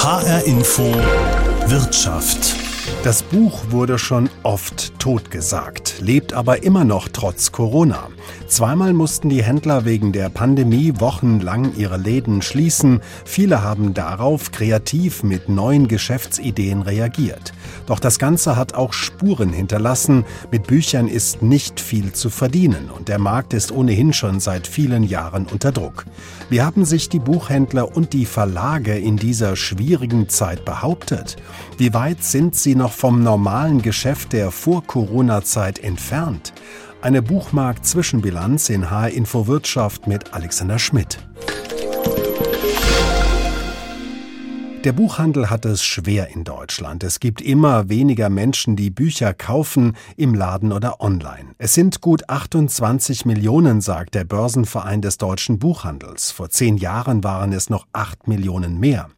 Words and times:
HR 0.00 0.46
Info 0.46 0.94
Wirtschaft. 1.66 2.67
Das 3.04 3.22
Buch 3.22 3.70
wurde 3.70 3.96
schon 3.96 4.28
oft 4.42 4.98
totgesagt, 4.98 6.00
lebt 6.00 6.32
aber 6.32 6.64
immer 6.64 6.84
noch 6.84 7.06
trotz 7.08 7.52
Corona. 7.52 8.08
Zweimal 8.48 8.92
mussten 8.92 9.28
die 9.28 9.42
Händler 9.42 9.84
wegen 9.84 10.12
der 10.12 10.28
Pandemie 10.30 10.94
wochenlang 10.98 11.76
ihre 11.76 11.96
Läden 11.96 12.42
schließen. 12.42 13.00
Viele 13.24 13.62
haben 13.62 13.94
darauf 13.94 14.50
kreativ 14.50 15.22
mit 15.22 15.48
neuen 15.48 15.86
Geschäftsideen 15.86 16.82
reagiert. 16.82 17.52
Doch 17.86 18.00
das 18.00 18.18
Ganze 18.18 18.56
hat 18.56 18.74
auch 18.74 18.92
Spuren 18.92 19.52
hinterlassen. 19.52 20.24
Mit 20.50 20.66
Büchern 20.66 21.06
ist 21.06 21.40
nicht 21.40 21.80
viel 21.80 22.12
zu 22.12 22.30
verdienen 22.30 22.90
und 22.90 23.08
der 23.08 23.18
Markt 23.18 23.54
ist 23.54 23.70
ohnehin 23.70 24.12
schon 24.12 24.40
seit 24.40 24.66
vielen 24.66 25.04
Jahren 25.04 25.46
unter 25.46 25.70
Druck. 25.70 26.04
Wie 26.50 26.62
haben 26.62 26.84
sich 26.84 27.08
die 27.08 27.20
Buchhändler 27.20 27.96
und 27.96 28.12
die 28.12 28.26
Verlage 28.26 28.98
in 28.98 29.16
dieser 29.16 29.54
schwierigen 29.54 30.28
Zeit 30.28 30.64
behauptet? 30.64 31.36
Wie 31.76 31.94
weit 31.94 32.24
sind 32.24 32.56
sie 32.56 32.74
noch 32.74 32.87
vom 32.92 33.22
normalen 33.22 33.82
Geschäft 33.82 34.32
der 34.32 34.50
Vor-Corona-Zeit 34.50 35.78
entfernt? 35.78 36.52
Eine 37.00 37.22
Buchmarkt-Zwischenbilanz 37.22 38.68
in 38.68 38.90
HR 38.90 39.10
Info 39.10 39.46
Wirtschaft 39.46 40.06
mit 40.06 40.34
Alexander 40.34 40.78
Schmidt. 40.78 41.18
Der 44.84 44.92
Buchhandel 44.92 45.50
hat 45.50 45.64
es 45.64 45.82
schwer 45.82 46.28
in 46.28 46.44
Deutschland. 46.44 47.02
Es 47.02 47.18
gibt 47.18 47.40
immer 47.40 47.88
weniger 47.88 48.30
Menschen, 48.30 48.76
die 48.76 48.90
Bücher 48.90 49.34
kaufen, 49.34 49.96
im 50.16 50.34
Laden 50.34 50.72
oder 50.72 51.00
online. 51.00 51.54
Es 51.58 51.74
sind 51.74 52.00
gut 52.00 52.28
28 52.30 53.24
Millionen, 53.24 53.80
sagt 53.80 54.14
der 54.14 54.24
Börsenverein 54.24 55.02
des 55.02 55.18
deutschen 55.18 55.58
Buchhandels. 55.58 56.30
Vor 56.30 56.50
zehn 56.50 56.76
Jahren 56.76 57.24
waren 57.24 57.52
es 57.52 57.70
noch 57.70 57.86
acht 57.92 58.28
Millionen 58.28 58.78
mehr. 58.78 59.08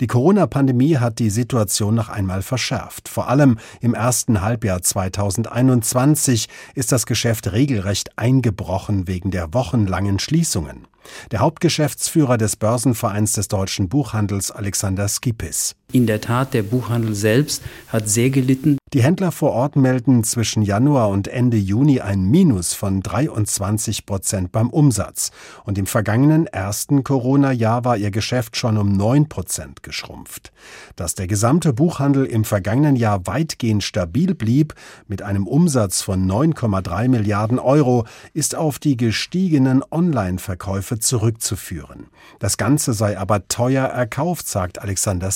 Die 0.00 0.06
Corona-Pandemie 0.06 0.98
hat 0.98 1.18
die 1.18 1.30
Situation 1.30 1.94
noch 1.94 2.08
einmal 2.08 2.42
verschärft. 2.42 3.08
Vor 3.08 3.28
allem 3.28 3.58
im 3.80 3.94
ersten 3.94 4.40
Halbjahr 4.40 4.82
2021 4.82 6.48
ist 6.74 6.92
das 6.92 7.06
Geschäft 7.06 7.52
regelrecht 7.52 8.18
eingebrochen 8.18 9.08
wegen 9.08 9.30
der 9.30 9.54
wochenlangen 9.54 10.18
Schließungen. 10.18 10.86
Der 11.30 11.40
Hauptgeschäftsführer 11.40 12.38
des 12.38 12.56
Börsenvereins 12.56 13.32
des 13.32 13.48
deutschen 13.48 13.88
Buchhandels 13.88 14.50
Alexander 14.50 15.08
Skipis. 15.08 15.76
In 15.94 16.08
der 16.08 16.20
Tat, 16.20 16.54
der 16.54 16.64
Buchhandel 16.64 17.14
selbst 17.14 17.62
hat 17.86 18.08
sehr 18.08 18.30
gelitten. 18.30 18.78
Die 18.94 19.02
Händler 19.02 19.30
vor 19.30 19.52
Ort 19.52 19.76
melden 19.76 20.24
zwischen 20.24 20.62
Januar 20.62 21.08
und 21.08 21.28
Ende 21.28 21.56
Juni 21.56 22.00
ein 22.00 22.24
Minus 22.24 22.74
von 22.74 23.00
23 23.00 24.04
Prozent 24.04 24.50
beim 24.50 24.70
Umsatz. 24.70 25.30
Und 25.64 25.78
im 25.78 25.86
vergangenen 25.86 26.46
ersten 26.46 27.02
Corona-Jahr 27.04 27.84
war 27.84 27.96
ihr 27.96 28.10
Geschäft 28.10 28.56
schon 28.56 28.76
um 28.76 28.96
9 28.96 29.28
Prozent 29.28 29.84
geschrumpft. 29.84 30.52
Dass 30.96 31.14
der 31.14 31.28
gesamte 31.28 31.72
Buchhandel 31.72 32.24
im 32.24 32.44
vergangenen 32.44 32.96
Jahr 32.96 33.26
weitgehend 33.26 33.84
stabil 33.84 34.34
blieb, 34.34 34.74
mit 35.06 35.22
einem 35.22 35.46
Umsatz 35.46 36.02
von 36.02 36.28
9,3 36.28 37.08
Milliarden 37.08 37.60
Euro, 37.60 38.04
ist 38.32 38.54
auf 38.54 38.80
die 38.80 38.96
gestiegenen 38.96 39.84
Online-Verkäufe 39.90 40.98
zurückzuführen. 40.98 42.06
Das 42.38 42.56
Ganze 42.56 42.92
sei 42.94 43.18
aber 43.18 43.46
teuer 43.46 43.86
erkauft, 43.86 44.48
sagt 44.48 44.80
Alexander 44.80 45.30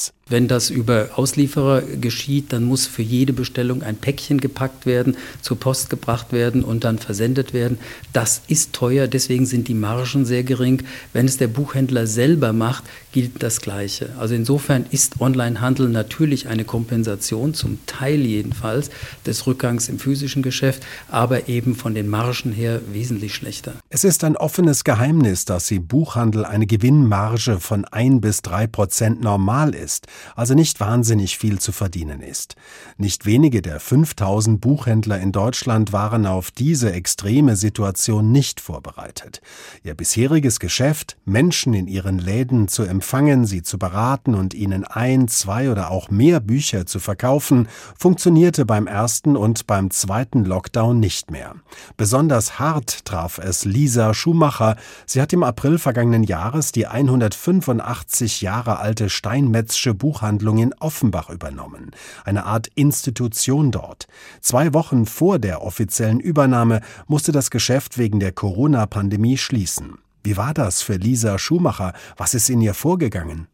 Skipis. 0.00 0.19
Wenn 0.30 0.46
das 0.46 0.70
über 0.70 1.08
Auslieferer 1.16 1.82
geschieht, 1.82 2.52
dann 2.52 2.62
muss 2.62 2.86
für 2.86 3.02
jede 3.02 3.32
Bestellung 3.32 3.82
ein 3.82 3.96
Päckchen 3.96 4.40
gepackt 4.40 4.86
werden, 4.86 5.16
zur 5.42 5.58
Post 5.58 5.90
gebracht 5.90 6.32
werden 6.32 6.62
und 6.62 6.84
dann 6.84 6.98
versendet 6.98 7.52
werden. 7.52 7.78
Das 8.12 8.42
ist 8.46 8.72
teuer, 8.72 9.08
deswegen 9.08 9.44
sind 9.44 9.66
die 9.66 9.74
Margen 9.74 10.24
sehr 10.24 10.44
gering. 10.44 10.84
Wenn 11.12 11.26
es 11.26 11.36
der 11.36 11.48
Buchhändler 11.48 12.06
selber 12.06 12.52
macht, 12.52 12.84
gilt 13.10 13.42
das 13.42 13.60
Gleiche. 13.60 14.10
Also 14.20 14.36
insofern 14.36 14.86
ist 14.92 15.20
Onlinehandel 15.20 15.88
natürlich 15.88 16.46
eine 16.46 16.64
Kompensation, 16.64 17.52
zum 17.52 17.80
Teil 17.86 18.20
jedenfalls, 18.20 18.90
des 19.26 19.48
Rückgangs 19.48 19.88
im 19.88 19.98
physischen 19.98 20.44
Geschäft, 20.44 20.84
aber 21.08 21.48
eben 21.48 21.74
von 21.74 21.92
den 21.92 22.08
Margen 22.08 22.52
her 22.52 22.80
wesentlich 22.92 23.34
schlechter. 23.34 23.74
Es 23.88 24.04
ist 24.04 24.22
ein 24.22 24.36
offenes 24.36 24.84
Geheimnis, 24.84 25.44
dass 25.44 25.68
im 25.72 25.80
Buchhandel 25.80 26.44
eine 26.44 26.68
Gewinnmarge 26.68 27.58
von 27.58 27.84
ein 27.86 28.20
bis 28.20 28.42
drei 28.42 28.68
Prozent 28.68 29.20
normal 29.20 29.74
ist 29.74 30.06
also 30.36 30.54
nicht 30.54 30.80
wahnsinnig 30.80 31.38
viel 31.38 31.58
zu 31.58 31.72
verdienen 31.72 32.20
ist. 32.20 32.56
Nicht 32.96 33.26
wenige 33.26 33.62
der 33.62 33.80
5000 33.80 34.60
Buchhändler 34.60 35.18
in 35.18 35.32
Deutschland 35.32 35.92
waren 35.92 36.26
auf 36.26 36.50
diese 36.50 36.92
extreme 36.92 37.56
Situation 37.56 38.32
nicht 38.32 38.60
vorbereitet. 38.60 39.40
Ihr 39.82 39.94
bisheriges 39.94 40.60
Geschäft, 40.60 41.16
Menschen 41.24 41.74
in 41.74 41.86
ihren 41.86 42.18
Läden 42.18 42.68
zu 42.68 42.82
empfangen, 42.82 43.46
sie 43.46 43.62
zu 43.62 43.78
beraten 43.78 44.34
und 44.34 44.54
ihnen 44.54 44.84
ein, 44.84 45.28
zwei 45.28 45.70
oder 45.70 45.90
auch 45.90 46.10
mehr 46.10 46.40
Bücher 46.40 46.86
zu 46.86 46.98
verkaufen, 46.98 47.68
funktionierte 47.98 48.64
beim 48.64 48.86
ersten 48.86 49.36
und 49.36 49.66
beim 49.66 49.90
zweiten 49.90 50.44
Lockdown 50.44 51.00
nicht 51.00 51.30
mehr. 51.30 51.54
Besonders 51.96 52.58
hart 52.58 53.04
traf 53.04 53.38
es 53.38 53.64
Lisa 53.64 54.14
Schumacher. 54.14 54.76
Sie 55.06 55.20
hat 55.20 55.32
im 55.32 55.42
April 55.42 55.78
vergangenen 55.78 56.22
Jahres 56.24 56.72
die 56.72 56.86
185 56.86 58.40
Jahre 58.42 58.78
alte 58.78 59.08
Steinmetzsche 59.08 59.94
Buchhandlung 60.00 60.58
in 60.58 60.74
Offenbach 60.80 61.30
übernommen, 61.30 61.92
eine 62.24 62.44
Art 62.46 62.66
Institution 62.74 63.70
dort. 63.70 64.08
Zwei 64.40 64.74
Wochen 64.74 65.06
vor 65.06 65.38
der 65.38 65.62
offiziellen 65.62 66.18
Übernahme 66.18 66.80
musste 67.06 67.30
das 67.30 67.52
Geschäft 67.52 67.98
wegen 67.98 68.18
der 68.18 68.32
Corona-Pandemie 68.32 69.38
schließen. 69.38 69.98
Wie 70.24 70.36
war 70.36 70.52
das 70.54 70.82
für 70.82 70.96
Lisa 70.96 71.38
Schumacher? 71.38 71.92
Was 72.16 72.34
ist 72.34 72.50
in 72.50 72.60
ihr 72.60 72.74
vorgegangen? 72.74 73.46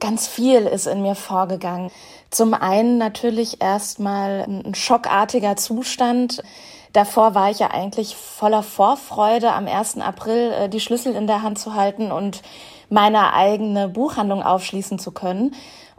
Ganz 0.00 0.26
viel 0.26 0.62
ist 0.62 0.86
in 0.86 1.02
mir 1.02 1.14
vorgegangen. 1.14 1.90
Zum 2.30 2.52
einen 2.54 2.98
natürlich 2.98 3.60
erstmal 3.60 4.44
ein 4.48 4.74
schockartiger 4.74 5.56
Zustand. 5.56 6.42
Davor 6.92 7.34
war 7.34 7.50
ich 7.50 7.58
ja 7.58 7.70
eigentlich 7.70 8.14
voller 8.14 8.62
Vorfreude, 8.62 9.52
am 9.52 9.66
1. 9.66 9.98
April 9.98 10.52
äh, 10.52 10.68
die 10.68 10.80
Schlüssel 10.80 11.14
in 11.14 11.26
der 11.26 11.42
Hand 11.42 11.58
zu 11.58 11.74
halten 11.74 12.12
und 12.12 12.42
meine 12.88 13.32
eigene 13.34 13.88
Buchhandlung 13.88 14.42
aufschließen 14.42 14.98
zu 14.98 15.12
können. 15.12 15.54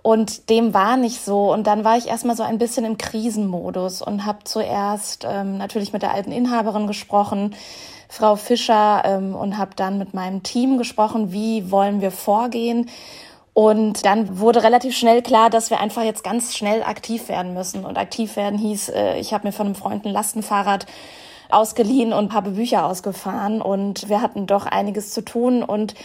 Und 0.05 0.51
dem 0.51 0.75
war 0.75 0.97
nicht 0.97 1.25
so. 1.25 1.51
Und 1.51 1.65
dann 1.65 1.83
war 1.83 1.97
ich 1.97 2.07
erstmal 2.07 2.35
so 2.35 2.43
ein 2.43 2.59
bisschen 2.59 2.85
im 2.85 2.99
Krisenmodus 2.99 4.03
und 4.03 4.25
habe 4.25 4.43
zuerst 4.43 5.25
ähm, 5.27 5.57
natürlich 5.57 5.93
mit 5.93 6.03
der 6.03 6.13
alten 6.13 6.31
Inhaberin 6.31 6.85
gesprochen, 6.85 7.55
Frau 8.07 8.35
Fischer, 8.35 9.01
ähm, 9.03 9.35
und 9.35 9.57
habe 9.57 9.71
dann 9.75 9.97
mit 9.97 10.13
meinem 10.13 10.43
Team 10.43 10.77
gesprochen, 10.77 11.31
wie 11.31 11.71
wollen 11.71 12.01
wir 12.01 12.11
vorgehen. 12.11 12.87
Und 13.55 14.05
dann 14.05 14.37
wurde 14.37 14.61
relativ 14.63 14.95
schnell 14.95 15.23
klar, 15.23 15.49
dass 15.49 15.71
wir 15.71 15.79
einfach 15.79 16.03
jetzt 16.03 16.23
ganz 16.23 16.55
schnell 16.55 16.83
aktiv 16.83 17.29
werden 17.29 17.53
müssen. 17.53 17.83
Und 17.83 17.97
aktiv 17.97 18.35
werden 18.35 18.59
hieß, 18.59 18.89
äh, 18.89 19.17
ich 19.17 19.33
habe 19.33 19.47
mir 19.47 19.53
von 19.53 19.65
einem 19.65 19.75
Freund 19.75 20.05
ein 20.05 20.11
Lastenfahrrad 20.11 20.85
ausgeliehen 21.49 22.13
und 22.13 22.33
habe 22.33 22.51
Bücher 22.51 22.85
ausgefahren. 22.85 23.59
Und 23.59 24.07
wir 24.07 24.21
hatten 24.21 24.45
doch 24.45 24.67
einiges 24.67 25.11
zu 25.13 25.23
tun. 25.23 25.63
Und 25.63 25.95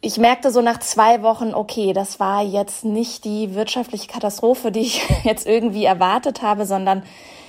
ich 0.00 0.16
merkte 0.18 0.50
so 0.50 0.62
nach 0.62 0.80
zwei 0.80 1.22
Wochen, 1.22 1.52
okay, 1.54 1.92
das 1.92 2.20
war 2.20 2.42
jetzt 2.42 2.84
nicht 2.84 3.24
die 3.24 3.54
wirtschaftliche 3.54 4.06
Katastrophe, 4.08 4.72
die 4.72 4.80
ich 4.80 5.02
jetzt 5.24 5.46
irgendwie 5.46 5.84
erwartet 5.84 6.42
habe, 6.42 6.66
sondern 6.66 7.02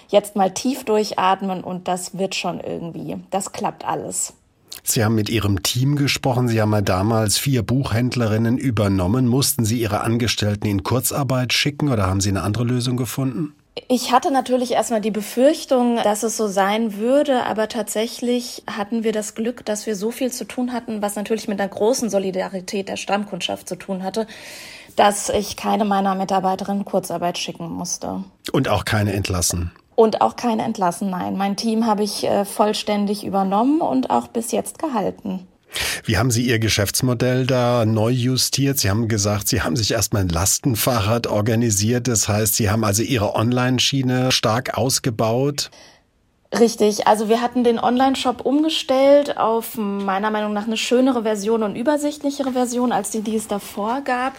jetzt 0.10 0.36
mal 0.36 0.54
tief 0.54 0.84
durchatmen 0.84 1.64
und 1.64 1.88
das 1.88 2.18
wird 2.18 2.36
schon 2.36 2.60
irgendwie. 2.60 3.18
Das 3.30 3.54
klappt 3.54 3.86
alles. 3.86 4.34
Sie 4.84 5.04
haben 5.04 5.16
mit 5.16 5.30
Ihrem 5.30 5.64
Team 5.64 5.96
gesprochen. 5.96 6.48
Sie 6.48 6.62
haben 6.62 6.74
ja 6.74 6.82
damals 6.82 7.38
vier 7.38 7.62
Buchhändlerinnen 7.62 8.58
übernommen. 8.58 9.28
Mussten 9.28 9.64
Sie 9.64 9.80
Ihre 9.80 10.02
Angestellten 10.02 10.68
in 10.68 10.84
Kurzarbeit 10.84 11.54
schicken 11.54 11.90
oder 11.90 12.08
haben 12.08 12.20
Sie 12.20 12.30
eine 12.30 12.42
andere 12.42 12.64
Lösung 12.64 12.98
gefunden? 12.98 13.54
Ich 13.88 14.12
hatte 14.12 14.32
natürlich 14.32 14.72
erstmal 14.72 15.00
die 15.00 15.12
Befürchtung, 15.12 15.98
dass 16.04 16.24
es 16.24 16.36
so 16.36 16.48
sein 16.48 16.98
würde, 16.98 17.46
aber 17.46 17.70
tatsächlich 17.70 18.64
hatten 18.68 19.06
wir 19.06 19.14
das 19.14 19.34
Glück, 19.34 19.66
dass 19.66 19.86
wir 19.86 19.96
so 19.96 20.12
viel 20.12 20.30
zu 20.30 20.44
tun 20.44 20.74
hatten, 20.74 21.02
was 21.02 21.16
natürlich 21.16 21.48
mit 21.48 21.60
einer 21.60 21.70
großen 21.70 22.10
Solidarität 22.10 22.90
der 22.90 22.98
Stammkundschaft 22.98 23.70
zu 23.70 23.78
tun 23.78 24.04
hatte, 24.04 24.28
dass 24.98 25.30
ich 25.30 25.56
keine 25.56 25.86
meiner 25.86 26.16
Mitarbeiterinnen 26.16 26.84
Kurzarbeit 26.84 27.38
schicken 27.38 27.70
musste. 27.70 28.26
Und 28.52 28.68
auch 28.68 28.84
keine 28.84 29.14
entlassen. 29.14 29.72
Und 29.96 30.20
auch 30.20 30.36
keine 30.36 30.64
entlassen, 30.64 31.10
nein. 31.10 31.38
Mein 31.38 31.56
Team 31.56 31.86
habe 31.86 32.04
ich 32.04 32.26
äh, 32.26 32.44
vollständig 32.44 33.24
übernommen 33.24 33.80
und 33.80 34.10
auch 34.10 34.28
bis 34.28 34.52
jetzt 34.52 34.80
gehalten. 34.80 35.48
Wie 36.04 36.18
haben 36.18 36.32
Sie 36.32 36.44
Ihr 36.44 36.60
Geschäftsmodell 36.60 37.46
da 37.46 37.86
neu 37.86 38.10
justiert? 38.10 38.80
Sie 38.80 38.90
haben 38.90 39.08
gesagt, 39.08 39.48
Sie 39.48 39.62
haben 39.62 39.76
sich 39.76 39.92
erstmal 39.92 40.24
ein 40.24 40.30
Lastenfahrrad 40.30 41.28
organisiert. 41.28 42.08
Das 42.08 42.28
heißt, 42.28 42.56
Sie 42.56 42.70
haben 42.70 42.84
also 42.84 43.04
Ihre 43.04 43.36
Online-Schiene 43.36 44.32
stark 44.32 44.78
ausgebaut. 44.78 45.70
Richtig, 46.58 47.08
also 47.08 47.30
wir 47.30 47.42
hatten 47.42 47.64
den 47.64 47.80
Online-Shop 47.80 48.42
umgestellt 48.42 49.38
auf 49.38 49.76
meiner 49.78 50.32
Meinung 50.32 50.52
nach 50.52 50.68
eine 50.68 50.76
schönere 50.76 51.24
Version 51.24 51.64
und 51.64 51.78
übersichtlichere 51.78 52.52
Version 52.52 52.92
als 52.92 53.12
die, 53.12 53.22
die 53.22 53.38
es 53.38 53.48
davor 53.48 54.02
gab. 54.02 54.34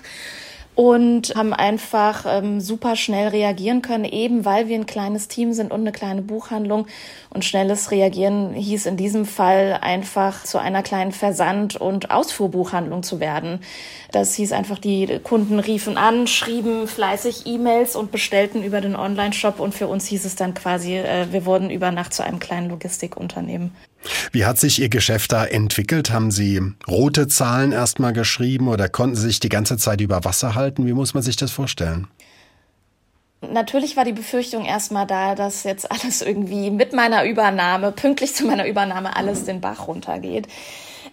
Und 0.74 1.34
haben 1.34 1.52
einfach 1.52 2.24
ähm, 2.26 2.60
super 2.60 2.96
schnell 2.96 3.28
reagieren 3.28 3.82
können, 3.82 4.04
eben 4.04 4.44
weil 4.46 4.69
wir 4.69 4.76
ein 4.76 4.86
kleines 4.86 5.28
Team 5.28 5.52
sind 5.52 5.70
und 5.70 5.80
eine 5.80 5.92
kleine 5.92 6.22
Buchhandlung. 6.22 6.86
Und 7.28 7.44
schnelles 7.44 7.90
Reagieren 7.90 8.54
hieß 8.54 8.86
in 8.86 8.96
diesem 8.96 9.26
Fall 9.26 9.78
einfach 9.80 10.44
zu 10.44 10.58
einer 10.58 10.82
kleinen 10.82 11.12
Versand- 11.12 11.76
und 11.76 12.10
Ausfuhrbuchhandlung 12.10 13.02
zu 13.02 13.20
werden. 13.20 13.60
Das 14.12 14.34
hieß 14.34 14.52
einfach, 14.52 14.78
die 14.78 15.19
Kunden 15.22 15.58
riefen 15.58 15.98
an, 15.98 16.26
schrieben 16.26 16.86
fleißig 16.86 17.46
E-Mails 17.46 17.94
und 17.96 18.10
bestellten 18.10 18.62
über 18.62 18.80
den 18.80 18.96
Online-Shop. 18.96 19.60
Und 19.60 19.74
für 19.74 19.88
uns 19.88 20.06
hieß 20.06 20.24
es 20.24 20.36
dann 20.36 20.54
quasi, 20.54 20.96
äh, 20.96 21.26
wir 21.32 21.44
wurden 21.44 21.70
über 21.70 21.90
Nacht 21.90 22.14
zu 22.14 22.22
einem 22.22 22.38
kleinen 22.38 22.70
Logistikunternehmen. 22.70 23.72
Wie 24.32 24.44
hat 24.44 24.58
sich 24.58 24.81
Ihr 24.81 24.88
Geschäft 24.88 25.32
da 25.32 25.44
entwickelt? 25.44 26.10
Haben 26.10 26.31
Sie 26.31 26.60
rote 26.88 27.28
Zahlen 27.28 27.72
erstmal 27.72 28.12
geschrieben 28.12 28.69
oder 28.69 28.88
konnten 28.88 29.16
Sie 29.16 29.26
sich 29.26 29.40
die 29.40 29.49
ganze 29.49 29.76
Zeit 29.76 30.00
über 30.00 30.25
Wasser 30.25 30.54
halten? 30.54 30.87
Wie 30.87 30.93
muss 30.93 31.14
man 31.14 31.22
sich 31.22 31.37
das 31.37 31.50
vorstellen? 31.50 32.08
Natürlich 33.40 33.96
war 33.96 34.04
die 34.04 34.12
Befürchtung 34.12 34.64
erstmal 34.64 35.06
da, 35.06 35.34
dass 35.34 35.64
jetzt 35.64 35.90
alles 35.90 36.22
irgendwie 36.22 36.70
mit 36.70 36.93
meiner 36.93 37.25
Übernahme, 37.25 37.90
pünktlich 37.90 38.34
zu 38.34 38.46
meiner 38.46 38.66
Übernahme, 38.66 39.16
alles 39.16 39.44
den 39.44 39.60
Bach 39.60 39.88
runtergeht. 39.88 40.46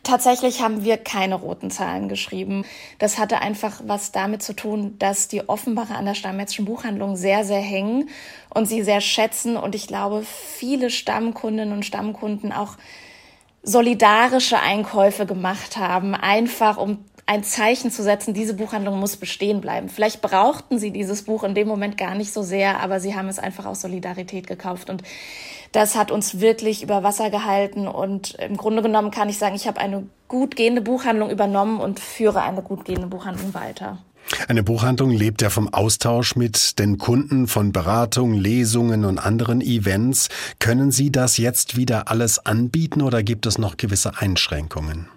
Tatsächlich 0.03 0.61
haben 0.61 0.83
wir 0.83 0.97
keine 0.97 1.35
roten 1.35 1.71
Zahlen 1.71 2.09
geschrieben. 2.09 2.65
Das 2.99 3.17
hatte 3.17 3.39
einfach 3.41 3.81
was 3.85 4.11
damit 4.11 4.41
zu 4.41 4.53
tun, 4.55 4.95
dass 4.97 5.27
die 5.27 5.47
Offenbacher 5.47 5.97
an 5.97 6.05
der 6.05 6.15
Stammmetzschen 6.15 6.65
Buchhandlung 6.65 7.15
sehr, 7.15 7.43
sehr 7.43 7.61
hängen 7.61 8.09
und 8.49 8.65
sie 8.65 8.81
sehr 8.83 9.01
schätzen. 9.01 9.57
Und 9.57 9.75
ich 9.75 9.87
glaube, 9.87 10.23
viele 10.23 10.89
Stammkundinnen 10.89 11.73
und 11.73 11.85
Stammkunden 11.85 12.51
auch 12.51 12.77
solidarische 13.61 14.59
Einkäufe 14.59 15.25
gemacht 15.25 15.77
haben, 15.77 16.15
einfach 16.15 16.77
um 16.77 17.03
ein 17.29 17.43
Zeichen 17.43 17.91
zu 17.91 18.01
setzen, 18.01 18.33
diese 18.33 18.55
Buchhandlung 18.55 18.99
muss 18.99 19.15
bestehen 19.15 19.61
bleiben. 19.61 19.89
Vielleicht 19.89 20.21
brauchten 20.21 20.79
sie 20.79 20.89
dieses 20.89 21.25
Buch 21.25 21.43
in 21.43 21.53
dem 21.53 21.67
Moment 21.67 21.95
gar 21.95 22.15
nicht 22.15 22.33
so 22.33 22.41
sehr, 22.41 22.79
aber 22.79 22.99
sie 22.99 23.15
haben 23.15 23.27
es 23.27 23.37
einfach 23.37 23.67
aus 23.67 23.81
Solidarität 23.81 24.47
gekauft. 24.47 24.89
Und 24.89 25.03
das 25.71 25.95
hat 25.95 26.11
uns 26.11 26.39
wirklich 26.39 26.83
über 26.83 27.03
Wasser 27.03 27.29
gehalten. 27.29 27.87
Und 27.87 28.35
im 28.35 28.57
Grunde 28.57 28.81
genommen 28.81 29.11
kann 29.11 29.29
ich 29.29 29.37
sagen, 29.37 29.55
ich 29.55 29.67
habe 29.67 29.79
eine 29.79 30.07
gut 30.27 30.55
gehende 30.55 30.81
Buchhandlung 30.81 31.29
übernommen 31.29 31.79
und 31.79 31.99
führe 31.99 32.41
eine 32.41 32.61
gut 32.61 32.85
gehende 32.85 33.07
Buchhandlung 33.07 33.53
weiter. 33.53 33.99
Eine 34.47 34.63
Buchhandlung 34.63 35.09
lebt 35.09 35.41
ja 35.41 35.49
vom 35.49 35.73
Austausch 35.73 36.35
mit 36.35 36.77
den 36.77 36.97
Kunden, 36.97 37.47
von 37.47 37.71
Beratungen, 37.71 38.37
Lesungen 38.39 39.05
und 39.05 39.17
anderen 39.17 39.59
Events. 39.61 40.29
Können 40.59 40.91
Sie 40.91 41.11
das 41.11 41.37
jetzt 41.37 41.77
wieder 41.77 42.09
alles 42.09 42.45
anbieten 42.45 43.01
oder 43.01 43.23
gibt 43.23 43.45
es 43.47 43.57
noch 43.57 43.77
gewisse 43.77 44.19
Einschränkungen? 44.19 45.07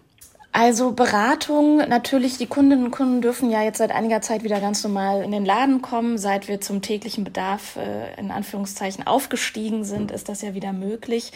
Also 0.54 0.92
Beratung, 0.92 1.78
natürlich, 1.78 2.36
die 2.36 2.46
Kundinnen 2.46 2.84
und 2.84 2.90
Kunden 2.90 3.22
dürfen 3.22 3.50
ja 3.50 3.62
jetzt 3.62 3.78
seit 3.78 3.90
einiger 3.90 4.20
Zeit 4.20 4.44
wieder 4.44 4.60
ganz 4.60 4.84
normal 4.84 5.22
in 5.22 5.32
den 5.32 5.46
Laden 5.46 5.80
kommen. 5.80 6.18
Seit 6.18 6.46
wir 6.46 6.60
zum 6.60 6.82
täglichen 6.82 7.24
Bedarf 7.24 7.76
äh, 7.76 8.20
in 8.20 8.30
Anführungszeichen 8.30 9.06
aufgestiegen 9.06 9.84
sind, 9.84 10.10
ist 10.10 10.28
das 10.28 10.42
ja 10.42 10.52
wieder 10.52 10.74
möglich 10.74 11.32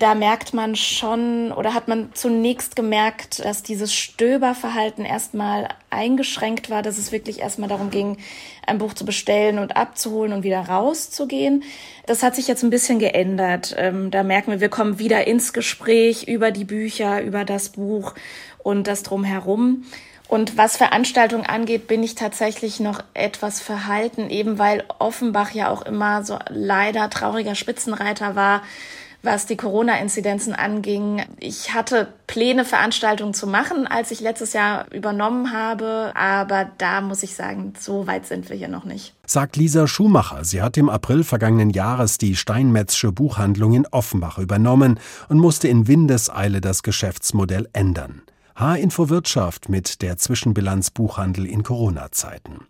da 0.00 0.14
merkt 0.14 0.54
man 0.54 0.76
schon 0.76 1.52
oder 1.52 1.74
hat 1.74 1.86
man 1.86 2.10
zunächst 2.14 2.74
gemerkt, 2.74 3.44
dass 3.44 3.62
dieses 3.62 3.94
Stöberverhalten 3.94 5.04
erstmal 5.04 5.68
eingeschränkt 5.90 6.70
war, 6.70 6.80
dass 6.82 6.96
es 6.96 7.12
wirklich 7.12 7.40
erstmal 7.40 7.68
darum 7.68 7.90
ging, 7.90 8.16
ein 8.70 8.78
Buch 8.78 8.94
zu 8.94 9.04
bestellen 9.04 9.58
und 9.58 9.76
abzuholen 9.76 10.32
und 10.32 10.42
wieder 10.42 10.60
rauszugehen. 10.60 11.64
Das 12.06 12.22
hat 12.22 12.34
sich 12.34 12.48
jetzt 12.48 12.62
ein 12.62 12.70
bisschen 12.70 12.98
geändert. 12.98 13.74
Ähm, 13.76 14.10
da 14.10 14.22
merken 14.22 14.52
wir, 14.52 14.60
wir 14.60 14.70
kommen 14.70 14.98
wieder 14.98 15.26
ins 15.26 15.52
Gespräch 15.52 16.26
über 16.28 16.50
die 16.50 16.64
Bücher, 16.64 17.22
über 17.22 17.44
das 17.44 17.70
Buch 17.70 18.14
und 18.58 18.86
das 18.86 19.02
drumherum. 19.02 19.84
Und 20.28 20.56
was 20.56 20.76
Veranstaltungen 20.76 21.44
angeht, 21.44 21.88
bin 21.88 22.04
ich 22.04 22.14
tatsächlich 22.14 22.78
noch 22.78 23.02
etwas 23.14 23.60
verhalten, 23.60 24.30
eben 24.30 24.60
weil 24.60 24.84
Offenbach 25.00 25.50
ja 25.50 25.68
auch 25.68 25.82
immer 25.82 26.22
so 26.22 26.38
leider 26.48 27.10
trauriger 27.10 27.56
Spitzenreiter 27.56 28.36
war 28.36 28.62
was 29.22 29.46
die 29.46 29.56
Corona-Inzidenzen 29.56 30.54
anging. 30.54 31.22
Ich 31.38 31.74
hatte 31.74 32.08
Pläne, 32.26 32.64
Veranstaltungen 32.64 33.34
zu 33.34 33.46
machen, 33.46 33.86
als 33.86 34.10
ich 34.10 34.20
letztes 34.20 34.52
Jahr 34.52 34.90
übernommen 34.92 35.52
habe, 35.52 36.12
aber 36.14 36.70
da 36.78 37.00
muss 37.00 37.22
ich 37.22 37.34
sagen, 37.34 37.74
so 37.78 38.06
weit 38.06 38.26
sind 38.26 38.48
wir 38.48 38.56
hier 38.56 38.68
noch 38.68 38.84
nicht. 38.84 39.14
Sagt 39.26 39.56
Lisa 39.56 39.86
Schumacher. 39.86 40.44
Sie 40.44 40.62
hat 40.62 40.76
im 40.76 40.88
April 40.88 41.24
vergangenen 41.24 41.70
Jahres 41.70 42.18
die 42.18 42.36
Steinmetzsche 42.36 43.12
Buchhandlung 43.12 43.74
in 43.74 43.86
Offenbach 43.86 44.38
übernommen 44.38 44.98
und 45.28 45.38
musste 45.38 45.68
in 45.68 45.86
Windeseile 45.86 46.60
das 46.60 46.82
Geschäftsmodell 46.82 47.68
ändern. 47.72 48.22
H-Info 48.60 49.08
Wirtschaft 49.08 49.70
mit 49.70 50.02
der 50.02 50.18
Zwischenbilanz 50.18 50.90
Buchhandel 50.90 51.46
in 51.46 51.62
Corona-Zeiten. 51.62 52.66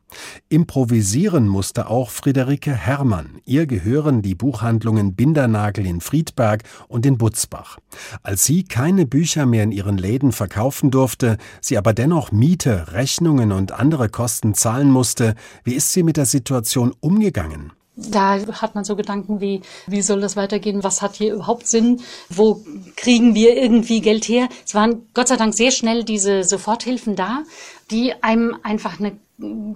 Improvisieren 0.48 1.48
musste 1.48 1.88
auch 1.88 2.10
Friederike 2.10 2.72
Herrmann. 2.72 3.40
Ihr 3.44 3.66
gehören 3.66 4.22
die 4.22 4.36
Buchhandlungen 4.36 5.16
Bindernagel 5.16 5.84
in 5.84 6.00
Friedberg 6.00 6.62
und 6.86 7.06
in 7.06 7.18
Butzbach. 7.18 7.78
Als 8.22 8.44
sie 8.44 8.62
keine 8.62 9.04
Bücher 9.04 9.46
mehr 9.46 9.64
in 9.64 9.72
ihren 9.72 9.98
Läden 9.98 10.30
verkaufen 10.30 10.92
durfte, 10.92 11.38
sie 11.60 11.76
aber 11.76 11.92
dennoch 11.92 12.30
Miete, 12.30 12.92
Rechnungen 12.92 13.50
und 13.50 13.72
andere 13.72 14.08
Kosten 14.08 14.54
zahlen 14.54 14.92
musste, 14.92 15.34
wie 15.64 15.74
ist 15.74 15.92
sie 15.92 16.04
mit 16.04 16.16
der 16.16 16.26
Situation 16.26 16.94
umgegangen? 17.00 17.72
Da 18.08 18.38
hat 18.60 18.74
man 18.74 18.84
so 18.84 18.96
Gedanken 18.96 19.40
wie, 19.40 19.62
wie 19.86 20.02
soll 20.02 20.20
das 20.20 20.36
weitergehen? 20.36 20.82
Was 20.82 21.02
hat 21.02 21.16
hier 21.16 21.34
überhaupt 21.34 21.66
Sinn? 21.66 22.00
Wo 22.28 22.62
kriegen 22.96 23.34
wir 23.34 23.56
irgendwie 23.56 24.00
Geld 24.00 24.26
her? 24.28 24.48
Es 24.64 24.74
waren 24.74 25.06
Gott 25.14 25.28
sei 25.28 25.36
Dank 25.36 25.54
sehr 25.54 25.70
schnell 25.70 26.04
diese 26.04 26.44
Soforthilfen 26.44 27.16
da, 27.16 27.42
die 27.90 28.22
einem 28.22 28.56
einfach 28.62 29.00
eine 29.00 29.12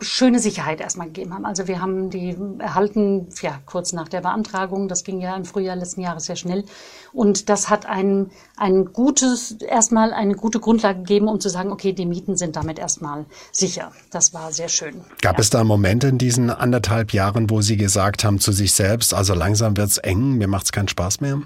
schöne 0.00 0.38
Sicherheit 0.38 0.80
erstmal 0.80 1.06
gegeben 1.06 1.32
haben. 1.32 1.46
Also 1.46 1.66
wir 1.66 1.80
haben 1.80 2.10
die 2.10 2.36
erhalten, 2.58 3.28
ja, 3.40 3.60
kurz 3.64 3.94
nach 3.94 4.08
der 4.08 4.20
Beantragung, 4.20 4.88
das 4.88 5.04
ging 5.04 5.20
ja 5.20 5.34
im 5.34 5.46
Frühjahr 5.46 5.76
letzten 5.76 6.02
Jahres 6.02 6.26
sehr 6.26 6.36
schnell. 6.36 6.64
Und 7.12 7.48
das 7.48 7.70
hat 7.70 7.86
ein, 7.86 8.30
ein 8.56 8.92
gutes, 8.92 9.52
erstmal 9.52 10.12
eine 10.12 10.34
gute 10.34 10.60
Grundlage 10.60 10.98
gegeben, 10.98 11.28
um 11.28 11.40
zu 11.40 11.48
sagen, 11.48 11.72
okay, 11.72 11.94
die 11.94 12.04
Mieten 12.04 12.36
sind 12.36 12.56
damit 12.56 12.78
erstmal 12.78 13.24
sicher. 13.52 13.92
Das 14.10 14.34
war 14.34 14.52
sehr 14.52 14.68
schön. 14.68 15.00
Gab 15.22 15.36
ja. 15.36 15.40
es 15.40 15.50
da 15.50 15.64
Momente 15.64 16.08
in 16.08 16.18
diesen 16.18 16.50
anderthalb 16.50 17.12
Jahren, 17.12 17.48
wo 17.48 17.62
Sie 17.62 17.76
gesagt 17.78 18.22
haben 18.24 18.40
zu 18.40 18.52
sich 18.52 18.72
selbst, 18.72 19.14
also 19.14 19.32
langsam 19.32 19.76
wird's 19.76 19.98
eng, 19.98 20.36
mir 20.36 20.48
macht's 20.48 20.72
keinen 20.72 20.88
Spaß 20.88 21.20
mehr? 21.22 21.42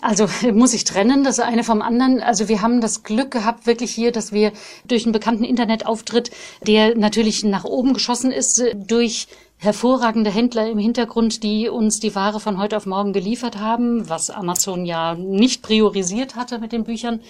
Also 0.00 0.26
muss 0.52 0.74
ich 0.74 0.84
trennen, 0.84 1.24
das 1.24 1.40
eine 1.40 1.64
vom 1.64 1.82
anderen. 1.82 2.20
Also 2.20 2.48
wir 2.48 2.62
haben 2.62 2.80
das 2.80 3.02
Glück 3.02 3.30
gehabt, 3.30 3.66
wirklich 3.66 3.92
hier, 3.92 4.12
dass 4.12 4.32
wir 4.32 4.52
durch 4.86 5.04
einen 5.04 5.12
bekannten 5.12 5.44
Internetauftritt, 5.44 6.30
der 6.66 6.96
natürlich 6.96 7.44
nach 7.44 7.64
oben 7.64 7.94
geschossen 7.94 8.30
ist, 8.30 8.62
durch 8.74 9.28
hervorragende 9.58 10.30
Händler 10.30 10.68
im 10.68 10.78
Hintergrund, 10.78 11.42
die 11.42 11.68
uns 11.68 11.98
die 11.98 12.14
Ware 12.14 12.40
von 12.40 12.58
heute 12.58 12.76
auf 12.76 12.86
morgen 12.86 13.12
geliefert 13.12 13.58
haben, 13.58 14.08
was 14.08 14.30
Amazon 14.30 14.84
ja 14.84 15.14
nicht 15.14 15.62
priorisiert 15.62 16.36
hatte 16.36 16.58
mit 16.58 16.72
den 16.72 16.84
Büchern 16.84 17.20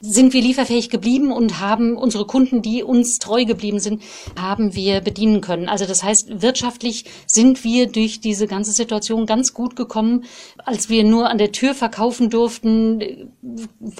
sind 0.00 0.32
wir 0.32 0.42
lieferfähig 0.42 0.90
geblieben 0.90 1.32
und 1.32 1.60
haben 1.60 1.96
unsere 1.96 2.26
Kunden, 2.26 2.62
die 2.62 2.82
uns 2.82 3.18
treu 3.18 3.44
geblieben 3.44 3.80
sind, 3.80 4.02
haben 4.38 4.74
wir 4.74 5.00
bedienen 5.00 5.40
können. 5.40 5.68
Also 5.68 5.86
das 5.86 6.02
heißt, 6.02 6.42
wirtschaftlich 6.42 7.04
sind 7.26 7.64
wir 7.64 7.86
durch 7.86 8.20
diese 8.20 8.46
ganze 8.46 8.72
Situation 8.72 9.26
ganz 9.26 9.54
gut 9.54 9.76
gekommen. 9.76 10.24
Als 10.64 10.88
wir 10.88 11.04
nur 11.04 11.28
an 11.28 11.38
der 11.38 11.52
Tür 11.52 11.74
verkaufen 11.74 12.30
durften, 12.30 13.32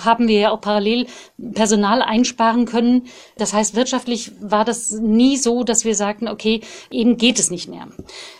haben 0.01 0.29
wir 0.29 0.39
ja 0.39 0.51
auch 0.51 0.61
parallel 0.61 1.07
Personal 1.55 2.03
einsparen 2.03 2.65
können. 2.67 3.07
Das 3.37 3.53
heißt, 3.53 3.75
wirtschaftlich 3.75 4.33
war 4.41 4.65
das 4.65 4.93
nie 4.93 5.37
so, 5.37 5.65
dass 5.65 5.85
wir 5.85 5.95
sagten, 5.95 6.29
okay, 6.29 6.61
eben 6.91 7.17
geht 7.17 7.39
es 7.39 7.51
nicht 7.51 7.69
mehr. 7.69 7.89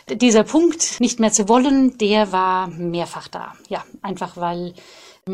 Dieser 0.09 0.43
Punkt, 0.43 0.99
nicht 0.99 1.19
mehr 1.19 1.31
zu 1.31 1.47
wollen, 1.47 1.97
der 1.97 2.31
war 2.31 2.67
mehrfach 2.67 3.27
da. 3.27 3.53
Ja, 3.69 3.83
einfach 4.01 4.37
weil 4.37 4.73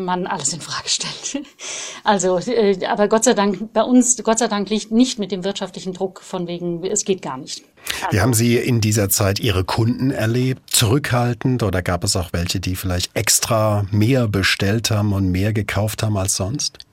man 0.04 0.26
alles 0.26 0.52
in 0.52 0.60
Frage 0.60 0.88
stellt. 0.88 1.46
Also, 2.04 2.38
äh, 2.38 2.78
aber 2.86 3.08
Gott 3.08 3.24
sei 3.24 3.34
Dank, 3.34 3.72
bei 3.72 3.82
uns, 3.82 4.16
Gott 4.22 4.38
sei 4.38 4.46
Dank 4.46 4.70
liegt 4.70 4.92
nicht 4.92 5.18
mit 5.18 5.32
dem 5.32 5.42
wirtschaftlichen 5.42 5.92
Druck 5.92 6.22
von 6.22 6.46
wegen, 6.46 6.84
es 6.84 7.04
geht 7.04 7.20
gar 7.20 7.36
nicht. 7.36 7.64
Also, 8.02 8.16
Wie 8.16 8.20
haben 8.20 8.34
Sie 8.34 8.56
in 8.56 8.80
dieser 8.80 9.08
Zeit 9.08 9.40
Ihre 9.40 9.64
Kunden 9.64 10.12
erlebt? 10.12 10.70
Zurückhaltend 10.70 11.64
oder 11.64 11.82
gab 11.82 12.04
es 12.04 12.14
auch 12.14 12.32
welche, 12.32 12.60
die 12.60 12.76
vielleicht 12.76 13.16
extra 13.16 13.86
mehr 13.90 14.28
bestellt 14.28 14.92
haben 14.92 15.12
und 15.12 15.32
mehr 15.32 15.52
gekauft 15.52 16.04
haben 16.04 16.16
als 16.16 16.36
sonst? 16.36 16.85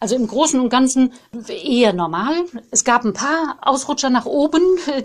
Also 0.00 0.16
im 0.16 0.26
Großen 0.26 0.58
und 0.58 0.68
Ganzen 0.68 1.12
eher 1.48 1.92
normal. 1.92 2.34
Es 2.72 2.82
gab 2.84 3.04
ein 3.04 3.12
paar 3.12 3.58
Ausrutscher 3.62 4.10
nach 4.10 4.26
oben, 4.26 4.60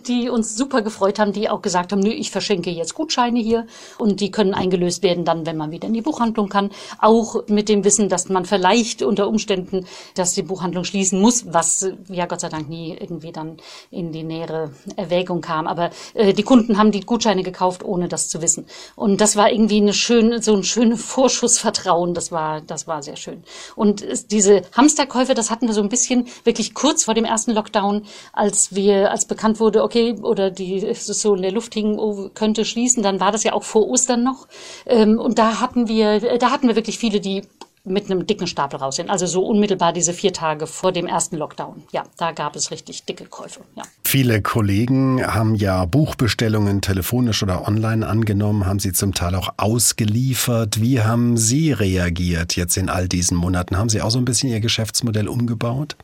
die 0.08 0.30
uns 0.30 0.56
super 0.56 0.82
gefreut 0.82 1.20
haben, 1.20 1.34
die 1.34 1.50
auch 1.50 1.62
gesagt 1.62 1.92
haben, 1.92 2.00
nö, 2.00 2.10
ich 2.10 2.32
verschenke 2.32 2.72
jetzt 2.72 2.96
Gutscheine 2.96 3.40
hier 3.40 3.68
und 4.00 4.22
die 4.22 4.32
können 4.32 4.56
eingelöst 4.56 5.04
werden 5.04 5.24
dann, 5.24 5.46
wenn 5.46 5.56
man 5.56 5.70
wieder 5.70 5.88
in 5.88 5.94
die 5.94 6.02
Buchhandlung 6.02 6.50
kann. 6.50 6.72
Auch 7.00 7.48
mit 7.48 7.70
dem 7.70 7.84
Wissen, 7.84 8.10
dass 8.10 8.30
man 8.30 8.46
vielleicht 8.46 9.04
unter 9.04 9.28
Umständen, 9.28 9.86
dass 10.16 10.34
die 10.34 10.42
Buchhandlung 10.42 10.84
schließen 10.84 11.22
muss, 11.22 11.54
was 11.54 11.88
ja 12.10 12.26
Gott 12.26 12.42
sei 12.42 12.50
Dank 12.50 12.68
nie 12.68 12.98
irgendwie 13.00 13.32
dann 13.32 13.58
in 13.92 14.12
die 14.12 14.24
nähere 14.24 14.72
Erwägung 14.96 15.42
kam. 15.42 15.68
Aber 15.68 15.92
äh, 16.14 16.34
die 16.34 16.44
Kunden 16.44 16.78
haben 16.78 16.92
die 16.92 17.02
Gutscheine 17.02 17.44
gekauft, 17.44 17.84
ohne 17.84 18.08
das 18.08 18.30
zu 18.30 18.42
wissen. 18.42 18.66
Und 18.96 19.22
das 19.22 19.36
war 19.36 19.52
irgendwie 19.52 19.78
eine 19.78 19.94
schöne, 19.94 20.42
so 20.42 20.56
ein 20.56 20.64
schönes 20.64 21.04
Vorschussvertrauen. 21.04 22.14
Das 22.14 22.32
war, 22.32 22.62
das 22.62 22.88
war 22.88 23.04
sehr 23.04 23.16
schön. 23.16 23.44
Und 23.76 24.04
diese 24.32 24.57
Hamsterkäufe, 24.74 25.34
das 25.34 25.50
hatten 25.52 25.68
wir 25.68 25.74
so 25.74 25.82
ein 25.82 25.90
bisschen 25.90 26.28
wirklich 26.44 26.74
kurz 26.74 27.04
vor 27.06 27.14
dem 27.14 27.26
ersten 27.26 27.52
Lockdown, 27.52 28.04
als 28.34 28.76
wir, 28.76 29.12
als 29.12 29.26
bekannt 29.26 29.60
wurde, 29.60 29.84
okay, 29.84 30.16
oder 30.22 30.52
die 30.52 30.94
so 30.94 31.36
in 31.36 31.42
der 31.42 31.52
Luft 31.52 31.74
hing, 31.74 31.98
oh, 31.98 32.30
könnte 32.34 32.66
schließen, 32.66 33.04
dann 33.04 33.20
war 33.20 33.32
das 33.32 33.44
ja 33.44 33.54
auch 33.54 33.64
vor 33.64 33.88
Ostern 33.88 34.24
noch. 34.24 34.48
Ähm, 34.86 35.20
und 35.20 35.40
da 35.40 35.60
hatten 35.60 35.88
wir, 35.88 36.38
da 36.38 36.52
hatten 36.52 36.68
wir 36.68 36.76
wirklich 36.76 36.98
viele, 36.98 37.20
die 37.20 37.44
mit 37.88 38.10
einem 38.10 38.28
dicken 38.28 38.48
Stapel 38.48 38.80
raus 38.80 38.98
sind. 38.98 39.10
Also 39.10 39.26
so 39.26 39.46
unmittelbar 39.46 39.94
diese 39.94 40.14
vier 40.14 40.34
Tage 40.34 40.68
vor 40.68 40.92
dem 40.92 41.08
ersten 41.08 41.38
Lockdown. 41.38 41.84
Ja, 41.92 42.04
da 42.18 42.32
gab 42.32 42.56
es 42.56 42.72
richtig 42.72 43.06
dicke 43.06 43.26
Käufe. 43.26 43.62
Ja. 43.76 43.84
Viele 44.04 44.42
Kollegen 44.42 45.26
haben 45.26 45.56
ja 45.56 45.86
Buchbestellungen 45.86 46.82
telefonisch 46.82 47.44
oder 47.44 47.68
online 47.68 48.08
angenommen, 48.08 48.66
haben 48.66 48.80
sie 48.80 48.94
zum 48.94 49.14
Teil 49.14 49.36
auch 49.36 49.50
ausgeliefert. 49.58 50.82
Wie 50.82 51.02
haben 51.02 51.38
Sie 51.38 51.72
reagiert 51.72 52.56
jetzt 52.56 52.78
in 52.78 52.90
all 52.90 53.08
diesen 53.08 53.38
Monaten? 53.38 53.78
Haben 53.78 53.90
Sie 53.90 54.02
auch 54.02 54.12
so 54.12 54.20
ein 54.20 54.26
bisschen 54.26 54.50
Ihr 54.50 54.60
Geschäftsmodell 54.60 55.28
umgebaut? 55.28 55.96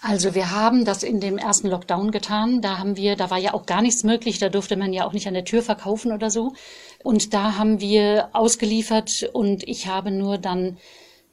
Also 0.00 0.34
wir 0.34 0.52
haben 0.52 0.84
das 0.84 1.02
in 1.02 1.18
dem 1.18 1.38
ersten 1.38 1.68
Lockdown 1.68 2.12
getan. 2.12 2.62
Da 2.62 2.78
haben 2.78 2.96
wir, 2.96 3.16
da 3.16 3.30
war 3.30 3.38
ja 3.38 3.52
auch 3.52 3.66
gar 3.66 3.82
nichts 3.82 4.04
möglich. 4.04 4.38
Da 4.38 4.48
durfte 4.48 4.76
man 4.76 4.92
ja 4.92 5.04
auch 5.04 5.12
nicht 5.12 5.26
an 5.26 5.34
der 5.34 5.44
Tür 5.44 5.62
verkaufen 5.62 6.12
oder 6.12 6.30
so. 6.30 6.52
Und 7.02 7.34
da 7.34 7.58
haben 7.58 7.80
wir 7.80 8.28
ausgeliefert 8.32 9.28
und 9.32 9.66
ich 9.66 9.88
habe 9.88 10.10
nur 10.10 10.38
dann 10.38 10.76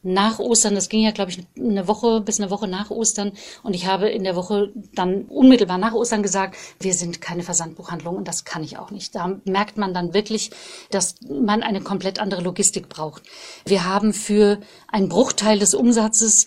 nach 0.05 0.39
Ostern, 0.39 0.75
das 0.75 0.87
ging 0.87 1.01
ja, 1.01 1.11
glaube 1.11 1.31
ich, 1.31 1.39
eine 1.57 1.87
Woche 1.87 2.21
bis 2.21 2.39
eine 2.39 2.51
Woche 2.51 2.67
nach 2.67 2.91
Ostern. 2.91 3.31
Und 3.63 3.75
ich 3.75 3.87
habe 3.87 4.07
in 4.07 4.23
der 4.23 4.35
Woche 4.35 4.71
dann 4.93 5.23
unmittelbar 5.23 5.77
nach 5.77 5.93
Ostern 5.93 6.21
gesagt, 6.23 6.55
wir 6.79 6.93
sind 6.93 7.21
keine 7.21 7.43
Versandbuchhandlung 7.43 8.15
und 8.15 8.27
das 8.27 8.45
kann 8.45 8.63
ich 8.63 8.77
auch 8.77 8.91
nicht. 8.91 9.15
Da 9.15 9.39
merkt 9.45 9.77
man 9.77 9.93
dann 9.93 10.13
wirklich, 10.13 10.51
dass 10.91 11.15
man 11.27 11.63
eine 11.63 11.81
komplett 11.81 12.19
andere 12.19 12.41
Logistik 12.41 12.87
braucht. 12.87 13.23
Wir 13.65 13.85
haben 13.85 14.13
für 14.13 14.59
einen 14.87 15.09
Bruchteil 15.09 15.57
des 15.57 15.73
Umsatzes 15.73 16.45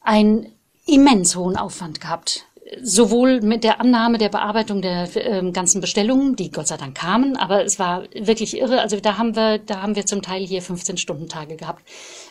einen 0.00 0.52
immens 0.86 1.34
hohen 1.34 1.56
Aufwand 1.56 2.00
gehabt 2.00 2.46
sowohl 2.82 3.42
mit 3.42 3.62
der 3.62 3.80
Annahme 3.80 4.16
der 4.16 4.30
Bearbeitung 4.30 4.80
der 4.80 5.08
äh, 5.16 5.50
ganzen 5.50 5.80
Bestellungen, 5.80 6.34
die 6.34 6.50
Gott 6.50 6.68
sei 6.68 6.78
Dank 6.78 6.96
kamen, 6.96 7.36
aber 7.36 7.62
es 7.64 7.78
war 7.78 8.04
wirklich 8.14 8.56
irre. 8.56 8.80
Also 8.80 8.98
da 9.00 9.18
haben 9.18 9.36
wir, 9.36 9.58
da 9.58 9.82
haben 9.82 9.96
wir 9.96 10.06
zum 10.06 10.22
Teil 10.22 10.46
hier 10.46 10.62
15 10.62 10.96
Stunden 10.96 11.28
Tage 11.28 11.56
gehabt. 11.56 11.82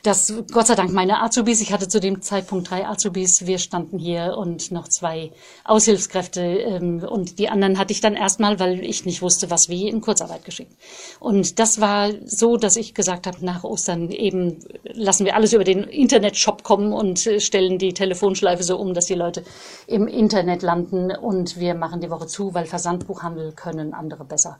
Das 0.01 0.33
Gott 0.51 0.67
sei 0.67 0.75
Dank 0.75 0.91
meine 0.91 1.21
Azubis. 1.21 1.61
Ich 1.61 1.71
hatte 1.71 1.87
zu 1.87 1.99
dem 1.99 2.21
Zeitpunkt 2.21 2.71
drei 2.71 2.87
Azubis. 2.87 3.45
Wir 3.45 3.59
standen 3.59 3.99
hier 3.99 4.35
und 4.37 4.71
noch 4.71 4.87
zwei 4.87 5.31
Aushilfskräfte 5.65 6.41
ähm, 6.41 7.03
und 7.07 7.37
die 7.37 7.49
anderen 7.49 7.77
hatte 7.77 7.93
ich 7.93 8.01
dann 8.01 8.15
erstmal, 8.15 8.59
weil 8.59 8.83
ich 8.83 9.05
nicht 9.05 9.21
wusste, 9.21 9.51
was 9.51 9.69
wie 9.69 9.87
in 9.87 10.01
Kurzarbeit 10.01 10.45
geschickt. 10.45 10.73
Und 11.19 11.59
das 11.59 11.79
war 11.79 12.09
so, 12.25 12.57
dass 12.57 12.75
ich 12.75 12.95
gesagt 12.95 13.27
habe, 13.27 13.45
nach 13.45 13.63
Ostern 13.63 14.09
eben 14.09 14.57
lassen 14.83 15.25
wir 15.25 15.35
alles 15.35 15.53
über 15.53 15.63
den 15.63 15.83
Internetshop 15.83 16.63
kommen 16.63 16.91
und 16.91 17.27
äh, 17.27 17.39
stellen 17.39 17.77
die 17.77 17.93
Telefonschleife 17.93 18.63
so 18.63 18.77
um, 18.77 18.95
dass 18.95 19.05
die 19.05 19.13
Leute 19.13 19.43
im 19.85 20.07
Internet 20.23 20.61
landen 20.61 21.11
und 21.11 21.59
wir 21.59 21.75
machen 21.75 21.99
die 21.99 22.09
Woche 22.09 22.27
zu, 22.27 22.53
weil 22.53 22.65
Versandbuchhandel 22.65 23.51
können 23.51 23.93
andere 23.93 24.23
besser. 24.23 24.57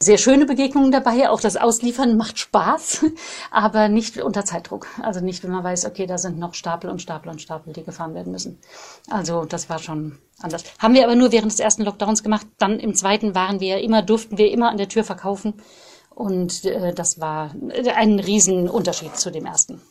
Sehr 0.00 0.16
schöne 0.16 0.46
Begegnungen 0.46 0.90
dabei, 0.90 1.28
auch 1.28 1.40
das 1.40 1.58
Ausliefern 1.58 2.16
macht 2.16 2.38
Spaß, 2.38 3.04
aber 3.50 3.88
nicht 3.88 4.16
unter 4.22 4.46
Zeitdruck. 4.46 4.86
Also 5.02 5.20
nicht, 5.20 5.44
wenn 5.44 5.50
man 5.50 5.62
weiß, 5.62 5.84
okay, 5.84 6.06
da 6.06 6.16
sind 6.16 6.38
noch 6.38 6.54
Stapel 6.54 6.88
und 6.88 7.02
Stapel 7.02 7.30
und 7.30 7.42
Stapel, 7.42 7.74
die 7.74 7.84
gefahren 7.84 8.14
werden 8.14 8.32
müssen. 8.32 8.58
Also 9.10 9.44
das 9.44 9.68
war 9.68 9.78
schon 9.78 10.18
anders. 10.40 10.64
Haben 10.78 10.94
wir 10.94 11.04
aber 11.04 11.14
nur 11.14 11.30
während 11.30 11.52
des 11.52 11.60
ersten 11.60 11.82
Lockdowns 11.82 12.22
gemacht. 12.22 12.46
Dann 12.58 12.80
im 12.80 12.94
zweiten 12.94 13.34
waren 13.34 13.60
wir 13.60 13.82
immer, 13.82 14.00
durften 14.00 14.38
wir 14.38 14.50
immer 14.50 14.70
an 14.70 14.78
der 14.78 14.88
Tür 14.88 15.04
verkaufen. 15.04 15.54
Und 16.14 16.64
äh, 16.64 16.94
das 16.94 17.20
war 17.20 17.50
ein 17.94 18.18
Riesenunterschied 18.18 19.16
zu 19.16 19.30
dem 19.30 19.44
ersten. 19.44 19.82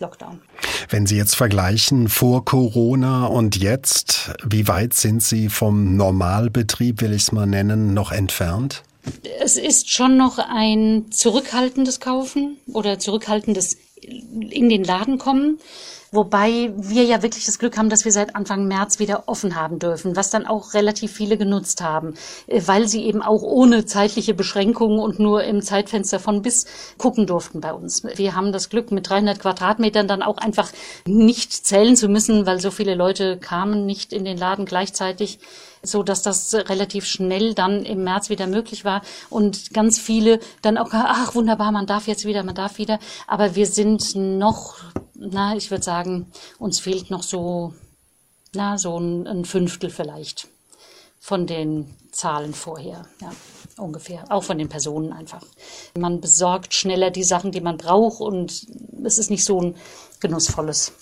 Lockdown. 0.00 0.40
Wenn 0.88 1.06
Sie 1.06 1.16
jetzt 1.16 1.36
vergleichen 1.36 2.08
vor 2.08 2.44
Corona 2.44 3.26
und 3.26 3.56
jetzt, 3.56 4.32
wie 4.44 4.68
weit 4.68 4.94
sind 4.94 5.22
Sie 5.22 5.48
vom 5.48 5.96
Normalbetrieb, 5.96 7.00
will 7.00 7.12
ich 7.12 7.22
es 7.22 7.32
mal 7.32 7.46
nennen, 7.46 7.94
noch 7.94 8.12
entfernt? 8.12 8.82
Es 9.40 9.56
ist 9.56 9.90
schon 9.90 10.16
noch 10.16 10.38
ein 10.38 11.10
zurückhaltendes 11.10 12.00
Kaufen 12.00 12.58
oder 12.66 12.98
zurückhaltendes 12.98 13.76
in 14.00 14.68
den 14.68 14.84
Laden 14.84 15.18
kommen. 15.18 15.58
Wobei 16.10 16.72
wir 16.76 17.04
ja 17.04 17.22
wirklich 17.22 17.44
das 17.44 17.58
Glück 17.58 17.76
haben, 17.76 17.90
dass 17.90 18.04
wir 18.04 18.12
seit 18.12 18.34
Anfang 18.34 18.66
März 18.66 18.98
wieder 18.98 19.24
offen 19.26 19.54
haben 19.54 19.78
dürfen, 19.78 20.16
was 20.16 20.30
dann 20.30 20.46
auch 20.46 20.72
relativ 20.72 21.12
viele 21.12 21.36
genutzt 21.36 21.82
haben, 21.82 22.14
äh, 22.46 22.62
weil 22.64 22.88
sie 22.88 23.04
eben 23.04 23.22
auch 23.22 23.42
ohne 23.42 23.84
zeitliche 23.84 24.32
Beschränkungen 24.32 24.98
und 24.98 25.18
nur 25.18 25.44
im 25.44 25.60
Zeitfenster 25.60 26.18
von 26.18 26.40
bis 26.40 26.66
gucken 26.96 27.26
durften 27.26 27.60
bei 27.60 27.72
uns. 27.72 28.04
Wir 28.04 28.34
haben 28.34 28.52
das 28.52 28.70
Glück, 28.70 28.90
mit 28.90 29.08
300 29.08 29.38
Quadratmetern 29.38 30.08
dann 30.08 30.22
auch 30.22 30.38
einfach 30.38 30.70
nicht 31.06 31.52
zählen 31.52 31.96
zu 31.96 32.08
müssen, 32.08 32.46
weil 32.46 32.60
so 32.60 32.70
viele 32.70 32.94
Leute 32.94 33.36
kamen 33.36 33.84
nicht 33.84 34.12
in 34.12 34.24
den 34.24 34.38
Laden 34.38 34.64
gleichzeitig 34.64 35.38
so 35.82 36.02
dass 36.02 36.22
das 36.22 36.54
relativ 36.54 37.04
schnell 37.06 37.54
dann 37.54 37.84
im 37.84 38.04
März 38.04 38.30
wieder 38.30 38.46
möglich 38.46 38.84
war 38.84 39.02
und 39.30 39.72
ganz 39.72 39.98
viele 39.98 40.40
dann 40.62 40.78
auch, 40.78 40.90
ach 40.92 41.34
wunderbar, 41.34 41.72
man 41.72 41.86
darf 41.86 42.06
jetzt 42.06 42.24
wieder, 42.24 42.42
man 42.42 42.54
darf 42.54 42.78
wieder. 42.78 42.98
Aber 43.26 43.54
wir 43.54 43.66
sind 43.66 44.14
noch 44.14 44.76
na, 45.18 45.56
ich 45.56 45.70
würde 45.70 45.84
sagen, 45.84 46.30
uns 46.58 46.80
fehlt 46.80 47.10
noch 47.10 47.22
so, 47.22 47.74
na, 48.54 48.78
so 48.78 48.98
ein, 48.98 49.26
ein 49.26 49.44
Fünftel 49.44 49.90
vielleicht 49.90 50.48
von 51.20 51.46
den 51.46 51.94
Zahlen 52.12 52.54
vorher, 52.54 53.06
ja, 53.20 53.32
ungefähr. 53.76 54.24
Auch 54.30 54.44
von 54.44 54.58
den 54.58 54.68
Personen 54.68 55.12
einfach. 55.12 55.44
Man 55.98 56.20
besorgt 56.20 56.72
schneller 56.72 57.10
die 57.10 57.24
Sachen, 57.24 57.52
die 57.52 57.60
man 57.60 57.76
braucht 57.76 58.20
und 58.20 58.66
es 59.04 59.18
ist 59.18 59.30
nicht 59.30 59.44
so 59.44 59.60
ein 59.60 59.76
genussvolles 60.20 60.92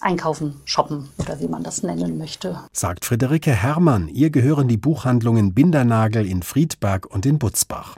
Einkaufen, 0.00 0.60
Shoppen 0.64 1.08
oder 1.18 1.40
wie 1.40 1.48
man 1.48 1.62
das 1.62 1.82
nennen 1.82 2.18
möchte. 2.18 2.60
Sagt 2.72 3.04
Friederike 3.04 3.52
Herrmann. 3.52 4.08
Ihr 4.08 4.30
gehören 4.30 4.68
die 4.68 4.76
Buchhandlungen 4.76 5.54
Bindernagel 5.54 6.26
in 6.26 6.42
Friedberg 6.42 7.06
und 7.06 7.26
in 7.26 7.38
Butzbach. 7.38 7.96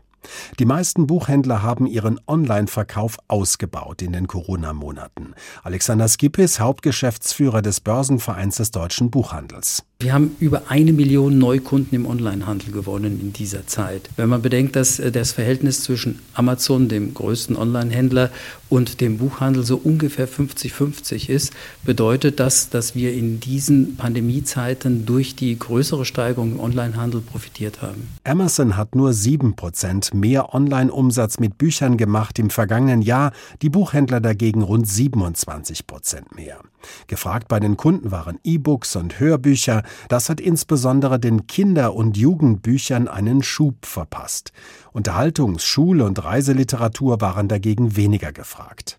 Die 0.59 0.65
meisten 0.65 1.07
Buchhändler 1.07 1.63
haben 1.63 1.87
ihren 1.87 2.21
Online-Verkauf 2.27 3.19
ausgebaut 3.29 4.03
in 4.03 4.13
den 4.13 4.27
Corona-Monaten. 4.27 5.35
Alexander 5.63 6.09
Skippis, 6.09 6.61
Hauptgeschäftsführer 6.61 7.63
des 7.63 7.81
Börsenvereins 7.81 8.57
des 8.57 8.71
deutschen 8.71 9.11
Buchhandels. 9.11 9.85
Wir 10.01 10.13
haben 10.13 10.37
über 10.39 10.71
eine 10.71 10.93
Million 10.93 11.39
Neukunden 11.39 11.93
im 11.97 12.07
Onlinehandel 12.07 12.71
gewonnen 12.71 13.19
in 13.21 13.33
dieser 13.33 13.67
Zeit. 13.67 14.09
Wenn 14.15 14.29
man 14.29 14.43
bedenkt, 14.43 14.77
dass 14.77 15.01
äh, 15.01 15.11
das 15.11 15.33
Verhältnis 15.33 15.83
zwischen 15.83 16.21
Amazon, 16.35 16.89
dem 16.89 17.15
größten 17.15 17.57
Onlinehändler, 17.57 18.31
und 18.69 19.01
dem 19.01 19.19
Buchhandel 19.19 19.65
so 19.65 19.77
ungefähr 19.77 20.29
50-50 20.29 21.29
ist, 21.29 21.53
bedeutet 21.85 22.39
das, 22.39 22.71
dass 22.71 22.95
wir 22.95 23.13
in 23.13 23.41
diesen 23.41 23.97
Pandemiezeiten 23.97 25.07
durch 25.07 25.35
die 25.37 25.59
größere 25.59 26.05
Steigerung 26.05 26.53
im 26.53 26.61
Onlinehandel 26.61 27.21
profitiert 27.21 27.83
haben. 27.83 28.09
Amazon 28.25 28.77
hat 28.77 28.95
nur 28.95 29.11
7% 29.11 30.15
mehr 30.15 30.55
Online-Umsatz 30.55 31.41
mit 31.41 31.59
Büchern 31.59 31.97
gemacht 31.97 32.39
im 32.39 32.51
vergangenen 32.51 33.03
Jahr, 33.03 33.33
die 33.63 33.71
Buchhändler 33.71 34.21
dagegen 34.21 34.63
rund 34.63 34.87
27% 34.87 36.35
mehr. 36.37 36.61
Gefragt 37.07 37.49
bei 37.49 37.59
den 37.59 37.77
Kunden 37.77 38.11
waren 38.11 38.39
E-Books 38.45 38.97
und 38.97 39.19
Hörbücher. 39.19 39.83
Das 40.09 40.29
hat 40.29 40.41
insbesondere 40.41 41.19
den 41.19 41.47
Kinder- 41.47 41.95
und 41.95 42.17
Jugendbüchern 42.17 43.09
einen 43.09 43.43
Schub 43.43 43.87
verpasst. 43.87 44.53
Unterhaltungs-, 44.93 45.65
Schule- 45.65 46.05
und 46.05 46.23
Reiseliteratur 46.23 47.21
waren 47.21 47.49
dagegen 47.49 47.97
weniger 47.97 48.33
gefragt. 48.33 48.99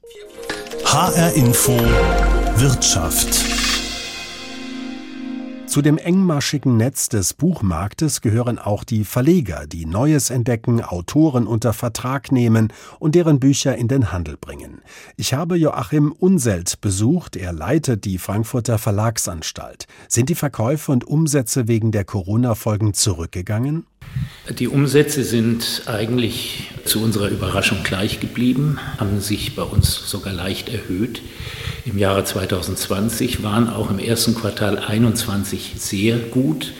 HR 0.86 1.34
Info 1.34 1.78
Wirtschaft 2.56 3.59
zu 5.70 5.84
dem 5.84 6.00
engmaschigen 6.00 6.78
Netz 6.78 7.10
des 7.10 7.36
Buchmarktes 7.36 8.22
gehören 8.22 8.58
auch 8.58 8.84
die 8.84 9.04
Verleger, 9.04 9.68
die 9.68 9.86
Neues 9.86 10.32
entdecken, 10.32 10.82
Autoren 10.82 11.46
unter 11.46 11.74
Vertrag 11.74 12.32
nehmen 12.32 12.74
und 12.98 13.14
deren 13.14 13.40
Bücher 13.40 13.76
in 13.76 13.88
den 13.88 14.12
Handel 14.12 14.36
bringen. 14.36 14.82
Ich 15.16 15.36
habe 15.36 15.58
Joachim 15.58 16.12
Unselt 16.12 16.82
besucht, 16.82 17.36
er 17.36 17.54
leitet 17.54 18.06
die 18.06 18.18
Frankfurter 18.18 18.80
Verlagsanstalt. 18.80 19.86
Sind 20.08 20.30
die 20.30 20.36
Verkäufe 20.36 20.92
und 20.92 21.06
Umsätze 21.06 21.68
wegen 21.68 21.92
der 21.92 22.04
Corona-Folgen 22.04 22.96
zurückgegangen? 22.96 23.86
Die 24.50 24.68
Umsätze 24.68 25.24
sind 25.24 25.84
eigentlich 25.86 26.72
zu 26.90 27.02
unserer 27.04 27.30
Überraschung 27.30 27.84
gleich 27.84 28.20
geblieben, 28.20 28.80
haben 28.98 29.22
sich 29.22 29.56
bei 29.56 29.62
uns 29.62 30.10
sogar 30.10 30.34
leicht 30.34 30.70
erhöht. 30.70 31.22
Im 31.86 31.98
Jahre 31.98 32.24
2020 32.24 33.44
waren 33.44 33.70
auch 33.70 33.92
im 33.92 34.00
ersten 34.00 34.34
Quartal 34.34 34.80
21 34.80 35.74
sehr 35.78 36.18
gut. 36.18 36.74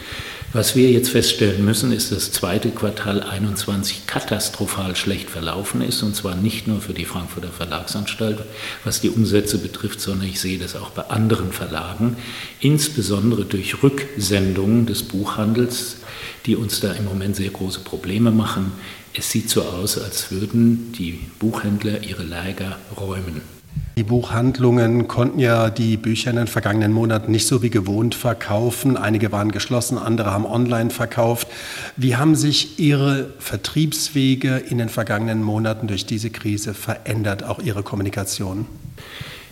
Was 0.52 0.74
wir 0.74 0.90
jetzt 0.90 1.10
feststellen 1.10 1.64
müssen, 1.64 1.92
ist, 1.92 2.10
dass 2.10 2.26
das 2.26 2.32
zweite 2.32 2.70
Quartal 2.70 3.22
21 3.22 4.06
katastrophal 4.06 4.96
schlecht 4.96 5.30
verlaufen 5.30 5.80
ist, 5.80 6.02
und 6.02 6.16
zwar 6.16 6.34
nicht 6.34 6.66
nur 6.66 6.80
für 6.80 6.92
die 6.92 7.04
Frankfurter 7.04 7.50
Verlagsanstalt, 7.50 8.42
was 8.82 9.00
die 9.00 9.10
Umsätze 9.10 9.58
betrifft, 9.58 10.00
sondern 10.00 10.28
ich 10.28 10.40
sehe 10.40 10.58
das 10.58 10.74
auch 10.74 10.90
bei 10.90 11.02
anderen 11.02 11.52
Verlagen, 11.52 12.16
insbesondere 12.58 13.44
durch 13.44 13.82
Rücksendungen 13.82 14.86
des 14.86 15.04
Buchhandels 15.04 15.98
die 16.46 16.56
uns 16.56 16.80
da 16.80 16.92
im 16.92 17.04
Moment 17.04 17.36
sehr 17.36 17.50
große 17.50 17.80
Probleme 17.80 18.30
machen. 18.30 18.72
Es 19.14 19.30
sieht 19.30 19.50
so 19.50 19.62
aus, 19.62 19.98
als 19.98 20.30
würden 20.30 20.92
die 20.92 21.20
Buchhändler 21.38 22.02
ihre 22.02 22.22
Lager 22.22 22.78
räumen. 22.98 23.59
Die 23.96 24.04
Buchhandlungen 24.04 25.08
konnten 25.08 25.38
ja 25.40 25.68
die 25.68 25.96
Bücher 25.98 26.30
in 26.30 26.36
den 26.36 26.46
vergangenen 26.46 26.90
Monaten 26.90 27.30
nicht 27.30 27.46
so 27.46 27.60
wie 27.60 27.68
gewohnt 27.68 28.14
verkaufen. 28.14 28.96
Einige 28.96 29.30
waren 29.30 29.52
geschlossen, 29.52 29.98
andere 29.98 30.30
haben 30.30 30.46
online 30.46 30.88
verkauft. 30.90 31.48
Wie 31.96 32.16
haben 32.16 32.34
sich 32.34 32.78
Ihre 32.78 33.28
Vertriebswege 33.38 34.56
in 34.56 34.78
den 34.78 34.88
vergangenen 34.88 35.42
Monaten 35.42 35.86
durch 35.86 36.06
diese 36.06 36.30
Krise 36.30 36.72
verändert, 36.72 37.42
auch 37.42 37.58
Ihre 37.58 37.82
Kommunikation? 37.82 38.66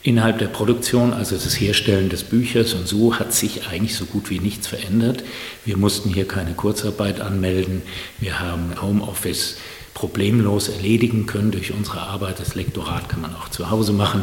Innerhalb 0.03 0.39
der 0.39 0.47
Produktion, 0.47 1.13
also 1.13 1.35
das 1.35 1.61
Herstellen 1.61 2.09
des 2.09 2.23
Büchers 2.23 2.73
und 2.73 2.89
so, 2.89 3.19
hat 3.19 3.35
sich 3.35 3.67
eigentlich 3.67 3.97
so 3.97 4.07
gut 4.07 4.31
wie 4.31 4.39
nichts 4.39 4.67
verändert. 4.67 5.25
Wir 5.67 5.77
mussten 5.77 6.09
hier 6.09 6.27
keine 6.27 6.55
Kurzarbeit 6.55 7.21
anmelden. 7.21 7.83
Wir 8.19 8.41
haben 8.41 8.81
Homeoffice 8.81 9.59
problemlos 9.99 10.69
erledigen 10.69 11.27
können 11.27 11.51
durch 11.51 11.73
unsere 11.73 12.03
Arbeit. 12.03 12.39
Das 12.39 12.55
Lektorat 12.55 13.09
kann 13.09 13.21
man 13.21 13.35
auch 13.35 13.49
zu 13.49 13.69
Hause 13.69 13.93
machen. 13.93 14.23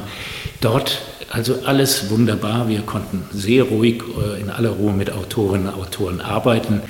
Dort 0.61 1.01
also 1.29 1.63
alles 1.65 2.09
wunderbar. 2.09 2.69
Wir 2.69 2.81
konnten 2.81 3.25
sehr 3.33 3.63
ruhig 3.63 4.01
äh, 4.17 4.39
in 4.39 4.49
aller 4.49 4.69
Ruhe 4.69 4.93
mit 4.93 5.11
Autorinnen 5.11 5.67
und 5.67 5.73
Autoren 5.73 6.21
arbeiten. 6.21 6.81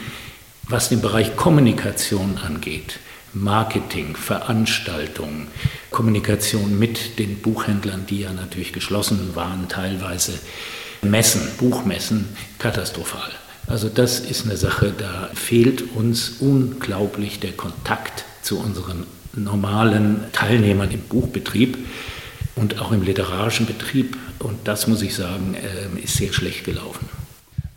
Was 0.69 0.89
den 0.89 1.01
Bereich 1.01 1.35
Kommunikation 1.35 2.37
angeht, 2.37 2.99
Marketing, 3.33 4.15
Veranstaltungen, 4.15 5.47
Kommunikation 5.89 6.77
mit 6.77 7.17
den 7.17 7.41
Buchhändlern, 7.41 8.05
die 8.07 8.19
ja 8.19 8.33
natürlich 8.33 8.71
geschlossen 8.71 9.31
waren, 9.35 9.67
teilweise 9.67 10.33
Messen, 11.01 11.41
Buchmessen, 11.57 12.29
katastrophal. 12.59 13.31
Also 13.65 13.89
das 13.89 14.19
ist 14.19 14.45
eine 14.45 14.57
Sache, 14.57 14.93
da 14.95 15.31
fehlt 15.33 15.95
uns 15.95 16.35
unglaublich 16.39 17.39
der 17.39 17.53
Kontakt 17.53 18.25
zu 18.45 18.59
unseren 18.59 19.05
normalen 19.35 20.21
Teilnehmern 20.31 20.91
im 20.91 21.01
Buchbetrieb 21.01 21.77
und 22.55 22.79
auch 22.79 22.91
im 22.91 23.01
literarischen 23.01 23.65
Betrieb. 23.65 24.17
Und 24.39 24.59
das, 24.65 24.87
muss 24.87 25.01
ich 25.01 25.15
sagen, 25.15 25.55
ähm, 25.55 25.97
ist 26.01 26.15
sehr 26.15 26.31
schlecht 26.31 26.63
gelaufen. 26.63 27.09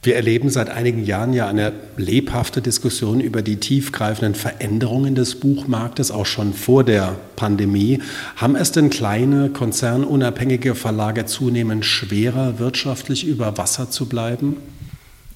Wir 0.02 0.14
erleben 0.14 0.48
seit 0.48 0.70
einigen 0.70 1.04
Jahren 1.04 1.32
ja 1.32 1.48
eine 1.48 1.72
lebhafte 1.96 2.62
Diskussion 2.62 3.20
über 3.20 3.42
die 3.42 3.56
tiefgreifenden 3.56 4.36
Veränderungen 4.36 5.16
des 5.16 5.40
Buchmarktes, 5.40 6.12
auch 6.12 6.26
schon 6.26 6.54
vor 6.54 6.84
der 6.84 7.16
Pandemie. 7.34 8.00
Haben 8.36 8.54
es 8.54 8.70
denn 8.70 8.90
kleine, 8.90 9.50
konzernunabhängige 9.50 10.76
Verlage 10.76 11.26
zunehmend 11.26 11.84
schwerer, 11.84 12.60
wirtschaftlich 12.60 13.26
über 13.26 13.58
Wasser 13.58 13.90
zu 13.90 14.06
bleiben? 14.06 14.58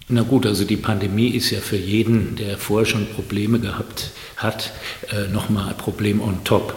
Na 0.08 0.22
gut, 0.22 0.46
also 0.46 0.64
die 0.64 0.76
Pandemie 0.76 1.28
ist 1.28 1.50
ja 1.50 1.60
für 1.60 1.76
jeden, 1.76 2.36
der 2.36 2.56
vorher 2.56 2.86
schon 2.86 3.06
Probleme 3.06 3.58
gehabt 3.58 4.12
hat, 4.42 4.72
äh, 5.11 5.28
nochmal 5.28 5.70
ein 5.70 5.76
Problem 5.76 6.20
on 6.20 6.44
top. 6.44 6.75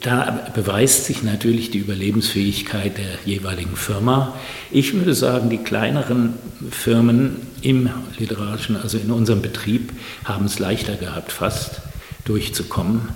Da 0.00 0.48
beweist 0.54 1.04
sich 1.04 1.22
natürlich 1.22 1.70
die 1.70 1.78
Überlebensfähigkeit 1.78 2.96
der 2.96 3.18
jeweiligen 3.26 3.76
Firma. 3.76 4.34
Ich 4.70 4.94
würde 4.94 5.14
sagen, 5.14 5.50
die 5.50 5.58
kleineren 5.58 6.34
Firmen 6.70 7.36
im 7.60 7.90
literarischen, 8.18 8.76
also 8.76 8.96
in 8.96 9.10
unserem 9.10 9.42
Betrieb, 9.42 9.92
haben 10.24 10.46
es 10.46 10.58
leichter 10.58 10.96
gehabt, 10.96 11.32
fast 11.32 11.82
durchzukommen. 12.24 13.10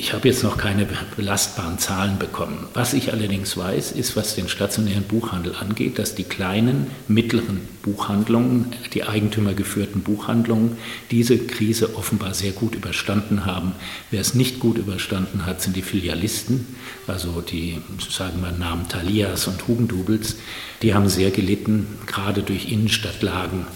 Ich 0.00 0.14
habe 0.14 0.28
jetzt 0.28 0.42
noch 0.42 0.56
keine 0.56 0.88
belastbaren 1.14 1.78
Zahlen 1.78 2.18
bekommen. 2.18 2.66
Was 2.72 2.94
ich 2.94 3.12
allerdings 3.12 3.54
weiß, 3.58 3.92
ist, 3.92 4.16
was 4.16 4.34
den 4.34 4.48
stationären 4.48 5.02
Buchhandel 5.04 5.54
angeht, 5.54 5.98
dass 5.98 6.14
die 6.14 6.24
kleinen, 6.24 6.86
mittleren 7.06 7.60
Buchhandlungen, 7.82 8.72
die 8.94 9.04
eigentümergeführten 9.04 10.00
Buchhandlungen, 10.00 10.78
diese 11.10 11.36
Krise 11.36 11.96
offenbar 11.96 12.32
sehr 12.32 12.52
gut 12.52 12.74
überstanden 12.74 13.44
haben. 13.44 13.72
Wer 14.10 14.22
es 14.22 14.34
nicht 14.34 14.58
gut 14.58 14.78
überstanden 14.78 15.44
hat, 15.44 15.60
sind 15.60 15.76
die 15.76 15.82
Filialisten, 15.82 16.66
also 17.06 17.42
die, 17.42 17.82
sagen 18.08 18.40
wir, 18.40 18.52
Namen 18.52 18.88
Thalias 18.88 19.48
und 19.48 19.68
Hugendubels. 19.68 20.36
Die 20.80 20.94
haben 20.94 21.10
sehr 21.10 21.30
gelitten, 21.30 21.98
gerade 22.06 22.42
durch 22.42 22.72
Innenstadtlagen. 22.72 23.66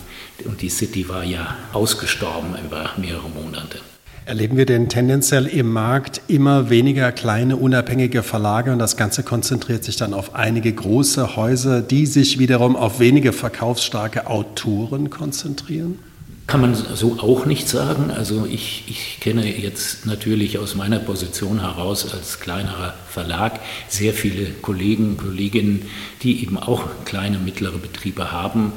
Und 0.47 0.63
die 0.63 0.71
City 0.71 1.07
war 1.07 1.23
ja 1.23 1.55
ausgestorben 1.75 2.57
über 2.65 2.93
mehrere 2.97 3.29
Monate. 3.29 3.79
Erleben 4.27 4.57
wir 4.57 4.65
denn 4.65 4.89
tendenziell 4.89 5.45
im 5.47 5.71
Markt 5.71 6.23
immer 6.29 6.71
weniger 6.71 7.13
kleine 7.13 7.57
unabhängige 7.57 8.23
Verlage 8.23 8.73
und 8.73 8.79
das 8.79 8.97
Ganze 8.97 9.23
konzentriert 9.23 9.85
sich 9.85 9.97
dann 9.97 10.15
auf 10.15 10.35
einige 10.35 10.73
große 10.73 11.37
Häuser, 11.37 11.83
die 11.83 12.07
sich 12.07 12.39
wiederum 12.39 12.75
auf 12.75 13.01
wenige 13.01 13.35
verkaufsstarke 13.35 14.27
Autoren 14.27 15.11
konzentrieren? 15.11 15.99
Kann 16.47 16.63
man 16.63 16.75
so 16.75 17.19
auch 17.21 17.45
nicht 17.45 17.69
sagen. 17.69 18.11
Also 18.11 18.47
ich, 18.51 18.85
ich 18.87 19.19
kenne 19.21 19.47
jetzt 19.47 20.07
natürlich 20.07 20.57
aus 20.59 20.75
meiner 20.75 21.01
Position 21.01 21.61
heraus 21.61 22.11
als 22.11 22.41
kleinerer 22.41 22.95
Verlag 23.07 23.61
sehr 23.89 24.15
viele 24.15 24.47
Kollegen, 24.63 25.19
Kolleginnen, 25.19 25.83
die 26.23 26.43
eben 26.43 26.57
auch 26.57 26.85
kleine, 27.05 27.39
mittlere 27.39 27.77
Betriebe 27.77 28.33
haben 28.33 28.73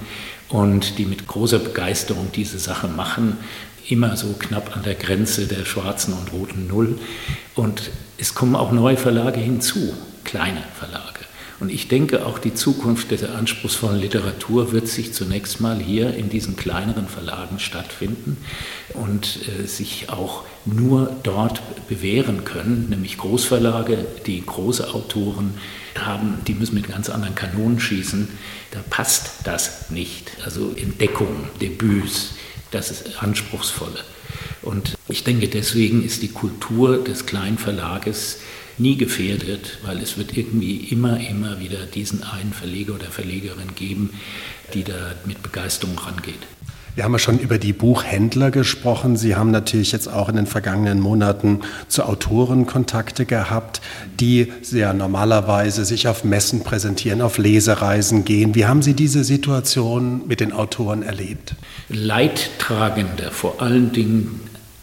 und 0.50 0.98
die 0.98 1.06
mit 1.06 1.28
großer 1.28 1.60
Begeisterung 1.60 2.30
diese 2.34 2.60
Sache 2.60 2.88
machen 2.88 3.38
immer 3.90 4.18
so 4.18 4.36
knapp 4.38 4.76
an 4.76 4.84
der 4.84 4.96
Grenze 4.96 5.48
der 5.48 5.66
schwarzen 5.66 6.14
und 6.14 6.32
roten 6.34 6.68
Null. 6.68 6.98
Und 7.56 7.92
es 8.18 8.36
kommen 8.36 8.56
auch 8.56 8.72
neue 8.72 8.98
Verlage 8.98 9.40
hinzu, 9.40 9.94
kleine 10.24 10.64
Verlage. 10.78 11.18
Und 11.60 11.72
ich 11.72 11.88
denke, 11.88 12.26
auch 12.26 12.38
die 12.38 12.54
Zukunft 12.54 13.10
der 13.10 13.34
anspruchsvollen 13.34 14.00
Literatur 14.00 14.72
wird 14.72 14.88
sich 14.88 15.14
zunächst 15.14 15.60
mal 15.60 15.80
hier 15.80 16.14
in 16.14 16.30
diesen 16.30 16.56
kleineren 16.56 17.08
Verlagen 17.08 17.58
stattfinden 17.58 18.38
und 18.94 19.40
äh, 19.48 19.66
sich 19.66 20.10
auch 20.10 20.44
nur 20.66 21.16
dort 21.24 21.62
bewähren 21.88 22.44
können, 22.44 22.90
nämlich 22.90 23.18
Großverlage, 23.18 24.06
die 24.28 24.46
große 24.46 24.94
Autoren 24.94 25.56
haben, 25.98 26.40
die 26.46 26.54
müssen 26.54 26.76
mit 26.76 26.90
ganz 26.90 27.10
anderen 27.10 27.34
Kanonen 27.34 27.80
schießen. 27.80 28.28
Da 28.70 28.80
passt 28.90 29.32
das 29.46 29.90
nicht. 29.90 30.32
Also 30.46 30.74
Entdeckungen, 30.76 31.50
Debüts, 31.60 32.36
das 32.72 32.92
ist 32.92 33.22
anspruchsvolle. 33.22 34.04
Und 34.62 34.96
ich 35.08 35.24
denke, 35.24 35.48
deswegen 35.48 36.04
ist 36.04 36.22
die 36.22 36.28
Kultur 36.30 37.04
des 37.04 37.26
kleinen 37.26 37.58
Verlages 37.58 38.40
nie 38.78 38.98
gefährdet, 38.98 39.80
weil 39.84 40.00
es 40.00 40.18
wird 40.18 40.38
irgendwie 40.38 40.78
immer, 40.92 41.20
immer 41.20 41.60
wieder 41.60 41.86
diesen 41.86 42.24
einen 42.24 42.54
Verleger 42.54 42.96
oder 42.96 43.06
Verlegerin 43.06 43.76
geben, 43.76 44.12
die 44.74 44.84
da 44.84 45.16
mit 45.26 45.42
Begeisterung 45.42 45.98
rangeht. 45.98 46.40
Wir 46.98 47.04
haben 47.04 47.14
ja 47.14 47.20
schon 47.20 47.38
über 47.38 47.60
die 47.60 47.74
Buchhändler 47.74 48.50
gesprochen. 48.50 49.18
Sie 49.18 49.36
haben 49.36 49.52
natürlich 49.52 49.92
jetzt 49.92 50.12
auch 50.12 50.30
in 50.30 50.36
den 50.36 50.48
vergangenen 50.48 51.00
Monaten 51.00 51.60
zu 51.88 52.02
Autoren 52.02 52.66
Kontakte 52.66 53.28
gehabt, 53.28 53.82
die 54.20 54.52
sehr 54.64 54.94
normalerweise 54.94 55.86
sich 55.86 56.08
auf 56.08 56.24
Messen 56.24 56.64
präsentieren, 56.64 57.22
auf 57.22 57.38
Lesereisen 57.38 58.26
gehen. 58.26 58.56
Wie 58.56 58.66
haben 58.66 58.82
Sie 58.82 58.96
diese 58.96 59.24
Situation 59.24 60.28
mit 60.28 60.40
den 60.40 60.52
Autoren 60.52 61.04
erlebt? 61.04 61.54
Leidtragender 61.90 63.30
vor 63.30 63.62
allen 63.62 63.92
Dingen 63.92 64.40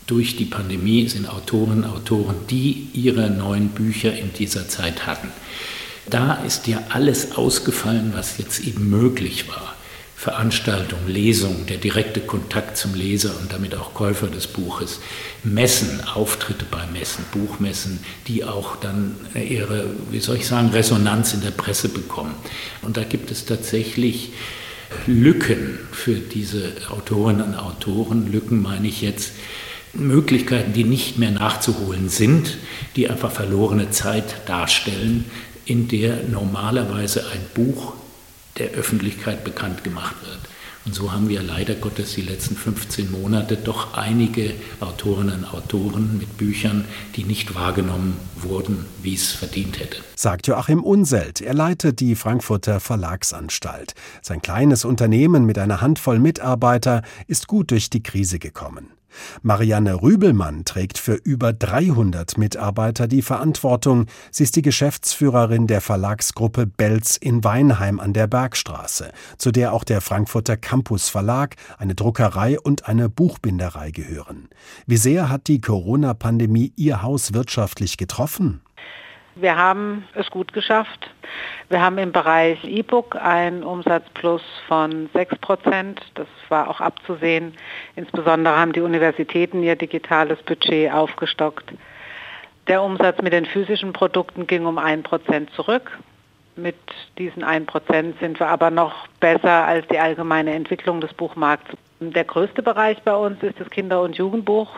durch 0.07 0.37
die 0.37 0.45
Pandemie 0.45 1.09
sind 1.09 1.29
Autorinnen 1.29 1.83
und 1.83 1.91
Autoren, 1.91 2.37
die 2.49 2.91
ihre 2.93 3.29
neuen 3.29 3.71
Bücher 3.71 4.17
in 4.17 4.33
dieser 4.33 4.69
Zeit 4.69 5.09
hatten. 5.09 5.31
Da 6.09 6.35
ist 6.47 6.69
ja 6.69 6.81
alles 6.91 7.35
ausgefallen, 7.35 8.13
was 8.15 8.39
jetzt 8.39 8.65
eben 8.65 8.89
möglich 8.89 9.49
war. 9.49 9.75
Veranstaltungen, 10.17 11.09
Lesungen, 11.09 11.67
der 11.67 11.77
direkte 11.77 12.21
Kontakt 12.21 12.77
zum 12.77 12.95
Leser 12.95 13.33
und 13.41 13.53
damit 13.53 13.75
auch 13.75 13.95
Käufer 13.95 14.29
des 14.29 14.47
Buches, 14.47 15.01
Messen, 15.43 16.01
Auftritte 16.15 16.65
bei 16.71 16.87
Messen, 16.87 17.25
Buchmessen, 17.33 17.99
die 18.27 18.45
auch 18.45 18.77
dann 18.77 19.17
ihre, 19.35 19.87
wie 20.11 20.21
soll 20.21 20.37
ich 20.37 20.47
sagen, 20.47 20.71
Resonanz 20.71 21.35
in 21.35 21.43
der 21.43 21.51
Presse 21.51 21.89
bekommen. 21.89 22.35
Und 22.83 22.97
da 22.97 23.05
gibt 23.05 23.31
es 23.31 23.45
tatsächlich 23.45 24.33
Lücken 25.07 25.79
für 25.93 26.15
diese 26.15 26.73
Autorinnen 26.91 27.43
und 27.43 27.55
Autoren. 27.57 28.31
Lücken 28.31 28.63
meine 28.63 28.89
ich 28.89 29.03
jetzt, 29.03 29.33
Möglichkeiten, 29.97 30.73
die 30.73 30.85
nicht 30.85 31.19
mehr 31.19 31.31
nachzuholen 31.31 32.09
sind, 32.09 32.59
die 32.97 33.09
einfach 33.09 33.31
verlorene 33.31 33.91
Zeit 33.91 34.49
darstellen, 34.49 35.25
in 35.67 35.89
der 35.89 36.25
normalerweise 36.25 37.27
ein 37.33 37.41
Buch 37.55 37.95
der 38.59 38.71
Öffentlichkeit 38.71 39.45
bekannt 39.45 39.85
gemacht 39.85 40.17
wird. 40.25 40.41
Und 40.87 40.95
so 40.95 41.13
haben 41.13 41.31
wir 41.31 41.43
leider 41.43 41.75
Gottes 41.75 42.15
die 42.15 42.21
letzten 42.21 42.57
15 42.57 43.11
Monate 43.11 43.57
doch 43.57 43.95
einige 43.95 44.53
Autorinnen 44.81 45.45
und 45.45 45.55
Autoren 45.55 46.19
mit 46.19 46.37
Büchern, 46.37 46.85
die 47.17 47.25
nicht 47.25 47.55
wahrgenommen 47.55 48.19
wurden, 48.37 48.85
wie 49.03 49.15
es 49.15 49.33
verdient 49.33 49.81
hätte. 49.81 49.97
Sagt 50.15 50.47
Joachim 50.47 50.83
Unselt. 50.83 51.41
Er 51.41 51.55
leitet 51.55 52.01
die 52.01 52.15
Frankfurter 52.15 52.81
Verlagsanstalt. 52.81 53.95
Sein 54.21 54.43
kleines 54.43 54.85
Unternehmen 54.85 55.47
mit 55.47 55.59
einer 55.59 55.81
Handvoll 55.81 56.19
Mitarbeiter 56.19 57.03
ist 57.29 57.47
gut 57.49 57.71
durch 57.71 57.89
die 57.89 58.03
Krise 58.03 58.39
gekommen. 58.39 58.89
Marianne 59.43 60.03
Rübelmann 60.03 60.65
trägt 60.65 60.99
für 60.99 61.15
über 61.15 61.53
300 61.53 62.39
Mitarbeiter 62.39 63.07
die 63.07 63.23
Verantwortung. 63.23 64.07
Sie 64.31 64.45
ist 64.45 64.57
die 64.57 64.63
Geschäftsführerin 64.63 65.67
der 65.67 65.81
Verlagsgruppe 65.81 66.67
Belz 66.67 67.17
in 67.17 67.45
Weinheim 67.45 68.01
an 68.01 68.13
der 68.13 68.27
Bergstraße, 68.27 69.13
zu 69.39 69.51
der 69.51 69.73
auch 69.73 69.85
der 69.85 70.01
Frankfurter 70.01 70.57
Campus 70.57 71.09
Verlag, 71.09 71.57
eine 71.79 71.95
Druckerei 71.95 72.59
und 72.61 72.89
eine 72.89 73.09
Buchbinderei 73.09 73.91
gehören. 73.91 74.49
Wie 74.87 74.97
sehr 74.97 75.29
hat 75.29 75.49
die 75.49 75.61
Corona-Pandemie 75.61 76.73
Ihr 76.77 77.03
Haus 77.03 77.35
wirtschaftlich 77.35 77.97
getroffen? 77.97 78.61
Wir 79.37 79.57
haben 79.57 80.07
es 80.15 80.31
gut 80.31 80.53
geschafft. 80.53 81.11
Wir 81.69 81.81
haben 81.81 81.99
im 81.99 82.13
Bereich 82.13 82.63
E-Book 82.63 83.17
einen 83.17 83.65
Umsatzplus 83.65 84.43
von 84.69 85.11
6 85.13 85.39
Prozent. 85.39 86.01
Das 86.15 86.29
war 86.51 86.71
auch 86.71 86.81
abzusehen. 86.81 87.55
Insbesondere 87.97 88.57
haben 88.57 88.73
die 88.73 88.81
Universitäten 88.81 89.65
ihr 89.65 89.75
digitales 89.75 90.41
Budget 90.43 90.93
aufgestockt. 90.93 91.73
Der 92.69 92.81
Umsatz 92.81 93.21
mit 93.23 93.33
den 93.33 93.45
physischen 93.45 93.93
Produkten 93.93 94.47
ging 94.47 94.67
um 94.67 94.79
1 94.79 95.03
Prozent 95.03 95.51
zurück. 95.51 95.91
Mit 96.55 96.77
diesen 97.19 97.43
1 97.43 97.67
Prozent 97.67 98.19
sind 98.21 98.39
wir 98.39 98.47
aber 98.47 98.71
noch 98.71 99.09
besser 99.19 99.65
als 99.65 99.85
die 99.89 99.99
allgemeine 99.99 100.55
Entwicklung 100.55 101.01
des 101.01 101.13
Buchmarkts. 101.13 101.73
Der 101.99 102.25
größte 102.25 102.63
Bereich 102.63 103.03
bei 103.03 103.17
uns 103.17 103.43
ist 103.43 103.59
das 103.59 103.69
Kinder- 103.71 104.03
und 104.03 104.17
Jugendbuch. 104.17 104.71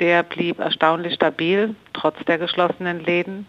Der 0.00 0.24
blieb 0.24 0.58
erstaunlich 0.58 1.14
stabil, 1.14 1.76
trotz 1.92 2.16
der 2.24 2.38
geschlossenen 2.38 3.04
Läden. 3.04 3.46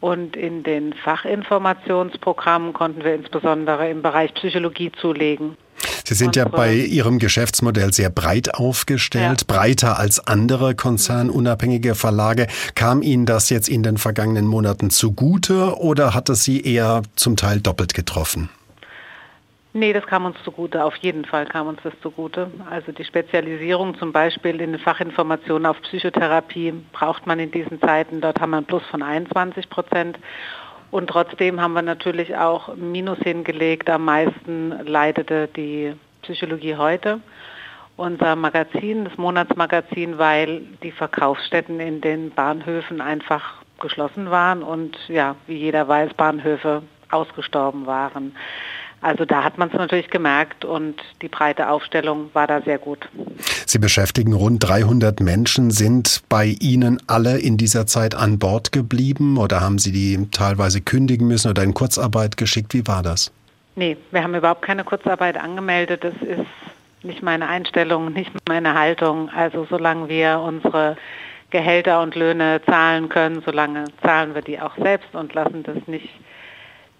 Und 0.00 0.36
in 0.36 0.62
den 0.62 0.92
Fachinformationsprogrammen 0.92 2.72
konnten 2.72 3.04
wir 3.04 3.14
insbesondere 3.14 3.88
im 3.90 4.02
Bereich 4.02 4.34
Psychologie 4.34 4.92
zulegen. 5.00 5.56
Sie 6.04 6.14
sind 6.14 6.36
ja 6.36 6.46
bei 6.46 6.74
Ihrem 6.74 7.18
Geschäftsmodell 7.18 7.92
sehr 7.92 8.10
breit 8.10 8.54
aufgestellt, 8.54 9.44
ja. 9.48 9.54
breiter 9.56 9.98
als 9.98 10.24
andere 10.26 10.74
konzernunabhängige 10.74 11.94
Verlage. 11.94 12.46
Kam 12.74 13.02
Ihnen 13.02 13.26
das 13.26 13.50
jetzt 13.50 13.68
in 13.68 13.82
den 13.82 13.98
vergangenen 13.98 14.46
Monaten 14.46 14.90
zugute 14.90 15.76
oder 15.78 16.14
hat 16.14 16.28
es 16.28 16.44
Sie 16.44 16.60
eher 16.60 17.02
zum 17.16 17.36
Teil 17.36 17.60
doppelt 17.60 17.92
getroffen? 17.92 18.48
Nee, 19.76 19.92
das 19.92 20.06
kam 20.06 20.24
uns 20.24 20.42
zugute. 20.42 20.82
Auf 20.82 20.96
jeden 20.96 21.26
Fall 21.26 21.44
kam 21.44 21.66
uns 21.66 21.78
das 21.84 21.92
zugute. 22.00 22.50
Also 22.70 22.92
die 22.92 23.04
Spezialisierung 23.04 23.94
zum 23.98 24.10
Beispiel 24.10 24.58
in 24.58 24.72
den 24.72 24.78
Fachinformationen 24.78 25.66
auf 25.66 25.78
Psychotherapie 25.82 26.72
braucht 26.92 27.26
man 27.26 27.38
in 27.38 27.50
diesen 27.50 27.78
Zeiten. 27.82 28.22
Dort 28.22 28.40
haben 28.40 28.52
wir 28.52 28.56
einen 28.56 28.64
Plus 28.64 28.82
von 28.90 29.02
21 29.02 29.68
Prozent. 29.68 30.18
Und 30.90 31.08
trotzdem 31.08 31.60
haben 31.60 31.74
wir 31.74 31.82
natürlich 31.82 32.34
auch 32.38 32.74
Minus 32.74 33.18
hingelegt. 33.18 33.90
Am 33.90 34.06
meisten 34.06 34.70
leidete 34.86 35.46
die 35.54 35.92
Psychologie 36.22 36.76
heute. 36.76 37.20
Unser 37.98 38.34
Magazin, 38.34 39.04
das 39.04 39.18
Monatsmagazin, 39.18 40.16
weil 40.16 40.62
die 40.82 40.90
Verkaufsstätten 40.90 41.80
in 41.80 42.00
den 42.00 42.30
Bahnhöfen 42.30 43.02
einfach 43.02 43.56
geschlossen 43.78 44.30
waren 44.30 44.62
und 44.62 44.96
ja, 45.08 45.36
wie 45.46 45.58
jeder 45.58 45.86
weiß, 45.86 46.14
Bahnhöfe 46.14 46.82
ausgestorben 47.10 47.84
waren. 47.84 48.34
Also 49.00 49.24
da 49.24 49.44
hat 49.44 49.58
man 49.58 49.68
es 49.68 49.74
natürlich 49.74 50.10
gemerkt 50.10 50.64
und 50.64 51.00
die 51.22 51.28
breite 51.28 51.68
Aufstellung 51.68 52.30
war 52.32 52.46
da 52.46 52.62
sehr 52.62 52.78
gut. 52.78 53.08
Sie 53.66 53.78
beschäftigen 53.78 54.32
rund 54.32 54.66
300 54.66 55.20
Menschen. 55.20 55.70
Sind 55.70 56.22
bei 56.28 56.56
Ihnen 56.60 57.00
alle 57.06 57.38
in 57.38 57.56
dieser 57.56 57.86
Zeit 57.86 58.14
an 58.14 58.38
Bord 58.38 58.72
geblieben 58.72 59.36
oder 59.36 59.60
haben 59.60 59.78
Sie 59.78 59.92
die 59.92 60.28
teilweise 60.30 60.80
kündigen 60.80 61.28
müssen 61.28 61.50
oder 61.50 61.62
in 61.62 61.74
Kurzarbeit 61.74 62.36
geschickt? 62.36 62.74
Wie 62.74 62.86
war 62.86 63.02
das? 63.02 63.32
Nee, 63.74 63.96
wir 64.10 64.22
haben 64.22 64.34
überhaupt 64.34 64.62
keine 64.62 64.84
Kurzarbeit 64.84 65.36
angemeldet. 65.36 66.02
Das 66.02 66.14
ist 66.22 66.46
nicht 67.02 67.22
meine 67.22 67.48
Einstellung, 67.48 68.12
nicht 68.12 68.32
meine 68.48 68.74
Haltung. 68.74 69.28
Also 69.28 69.66
solange 69.68 70.08
wir 70.08 70.40
unsere 70.40 70.96
Gehälter 71.50 72.02
und 72.02 72.14
Löhne 72.14 72.60
zahlen 72.66 73.08
können, 73.08 73.42
solange 73.44 73.84
zahlen 74.02 74.34
wir 74.34 74.42
die 74.42 74.60
auch 74.60 74.76
selbst 74.76 75.14
und 75.14 75.34
lassen 75.34 75.62
das 75.62 75.76
nicht 75.86 76.08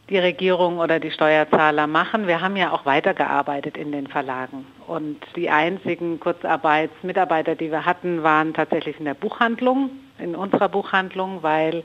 die 0.08 0.18
Regierung 0.18 0.78
oder 0.78 1.00
die 1.00 1.10
Steuerzahler 1.10 1.86
machen. 1.86 2.26
Wir 2.26 2.40
haben 2.40 2.56
ja 2.56 2.72
auch 2.72 2.86
weitergearbeitet 2.86 3.76
in 3.76 3.90
den 3.90 4.06
Verlagen. 4.06 4.66
Und 4.86 5.18
die 5.34 5.50
einzigen 5.50 6.20
Kurzarbeitsmitarbeiter, 6.20 7.56
die 7.56 7.70
wir 7.70 7.84
hatten, 7.84 8.22
waren 8.22 8.54
tatsächlich 8.54 8.98
in 8.98 9.04
der 9.04 9.14
Buchhandlung, 9.14 9.90
in 10.18 10.36
unserer 10.36 10.68
Buchhandlung, 10.68 11.42
weil 11.42 11.82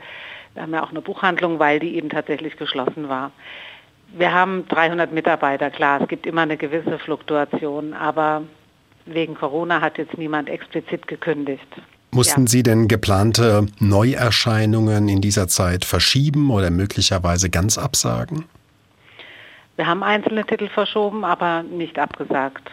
wir 0.54 0.64
haben 0.64 0.74
ja 0.74 0.84
auch 0.84 0.92
eine 0.92 1.02
Buchhandlung, 1.02 1.60
weil 1.60 1.80
die 1.80 1.96
eben 1.96 2.10
tatsächlich 2.10 2.58
geschlossen 2.58 3.10
war. 3.10 3.32
Wir 4.14 4.34
haben 4.34 4.68
300 4.68 5.12
Mitarbeiter, 5.12 5.72
klar, 5.72 6.02
es 6.02 6.08
gibt 6.08 6.28
immer 6.28 6.42
eine 6.42 6.58
gewisse 6.58 7.00
Fluktuation, 7.00 7.94
aber 7.94 8.44
wegen 9.06 9.36
Corona 9.36 9.82
hat 9.82 9.98
jetzt 9.98 10.18
niemand 10.18 10.50
explizit 10.50 11.08
gekündigt. 11.08 11.68
Mussten 12.12 12.42
ja. 12.42 12.48
Sie 12.48 12.64
denn 12.64 12.88
geplante 12.88 13.66
Neuerscheinungen 13.80 15.08
in 15.08 15.22
dieser 15.22 15.48
Zeit 15.48 15.86
verschieben 15.86 16.52
oder 16.52 16.70
möglicherweise 16.70 17.50
ganz 17.50 17.78
absagen? 17.78 18.46
Wir 19.78 19.88
haben 19.88 20.04
einzelne 20.04 20.46
Titel 20.46 20.68
verschoben, 20.68 21.24
aber 21.24 21.64
nicht 21.64 21.98
abgesagt 21.98 22.72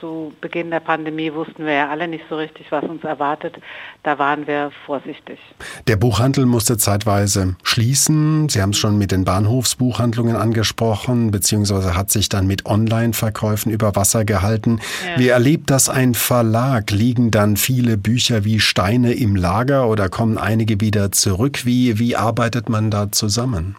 zu 0.00 0.32
Beginn 0.40 0.70
der 0.70 0.80
Pandemie 0.80 1.32
wussten 1.32 1.64
wir 1.66 1.72
ja 1.72 1.90
alle 1.90 2.08
nicht 2.08 2.24
so 2.28 2.36
richtig, 2.36 2.66
was 2.70 2.82
uns 2.84 3.04
erwartet. 3.04 3.56
Da 4.02 4.18
waren 4.18 4.46
wir 4.46 4.72
vorsichtig. 4.86 5.38
Der 5.86 5.96
Buchhandel 5.96 6.46
musste 6.46 6.78
zeitweise 6.78 7.56
schließen. 7.62 8.48
Sie 8.48 8.62
haben 8.62 8.70
es 8.70 8.78
schon 8.78 8.98
mit 8.98 9.12
den 9.12 9.24
Bahnhofsbuchhandlungen 9.24 10.36
angesprochen, 10.36 11.30
beziehungsweise 11.30 11.96
hat 11.96 12.10
sich 12.10 12.28
dann 12.28 12.46
mit 12.46 12.66
Online-Verkäufen 12.66 13.70
über 13.70 13.94
Wasser 13.94 14.24
gehalten. 14.24 14.80
Ja. 15.06 15.20
Wie 15.20 15.28
erlebt 15.28 15.70
das 15.70 15.88
ein 15.88 16.14
Verlag? 16.14 16.90
Liegen 16.90 17.30
dann 17.30 17.56
viele 17.56 17.96
Bücher 17.96 18.44
wie 18.44 18.60
Steine 18.60 19.12
im 19.12 19.36
Lager 19.36 19.88
oder 19.88 20.08
kommen 20.08 20.38
einige 20.38 20.80
wieder 20.80 21.12
zurück? 21.12 21.66
Wie, 21.66 21.98
wie 21.98 22.16
arbeitet 22.16 22.68
man 22.68 22.90
da 22.90 23.12
zusammen? 23.12 23.76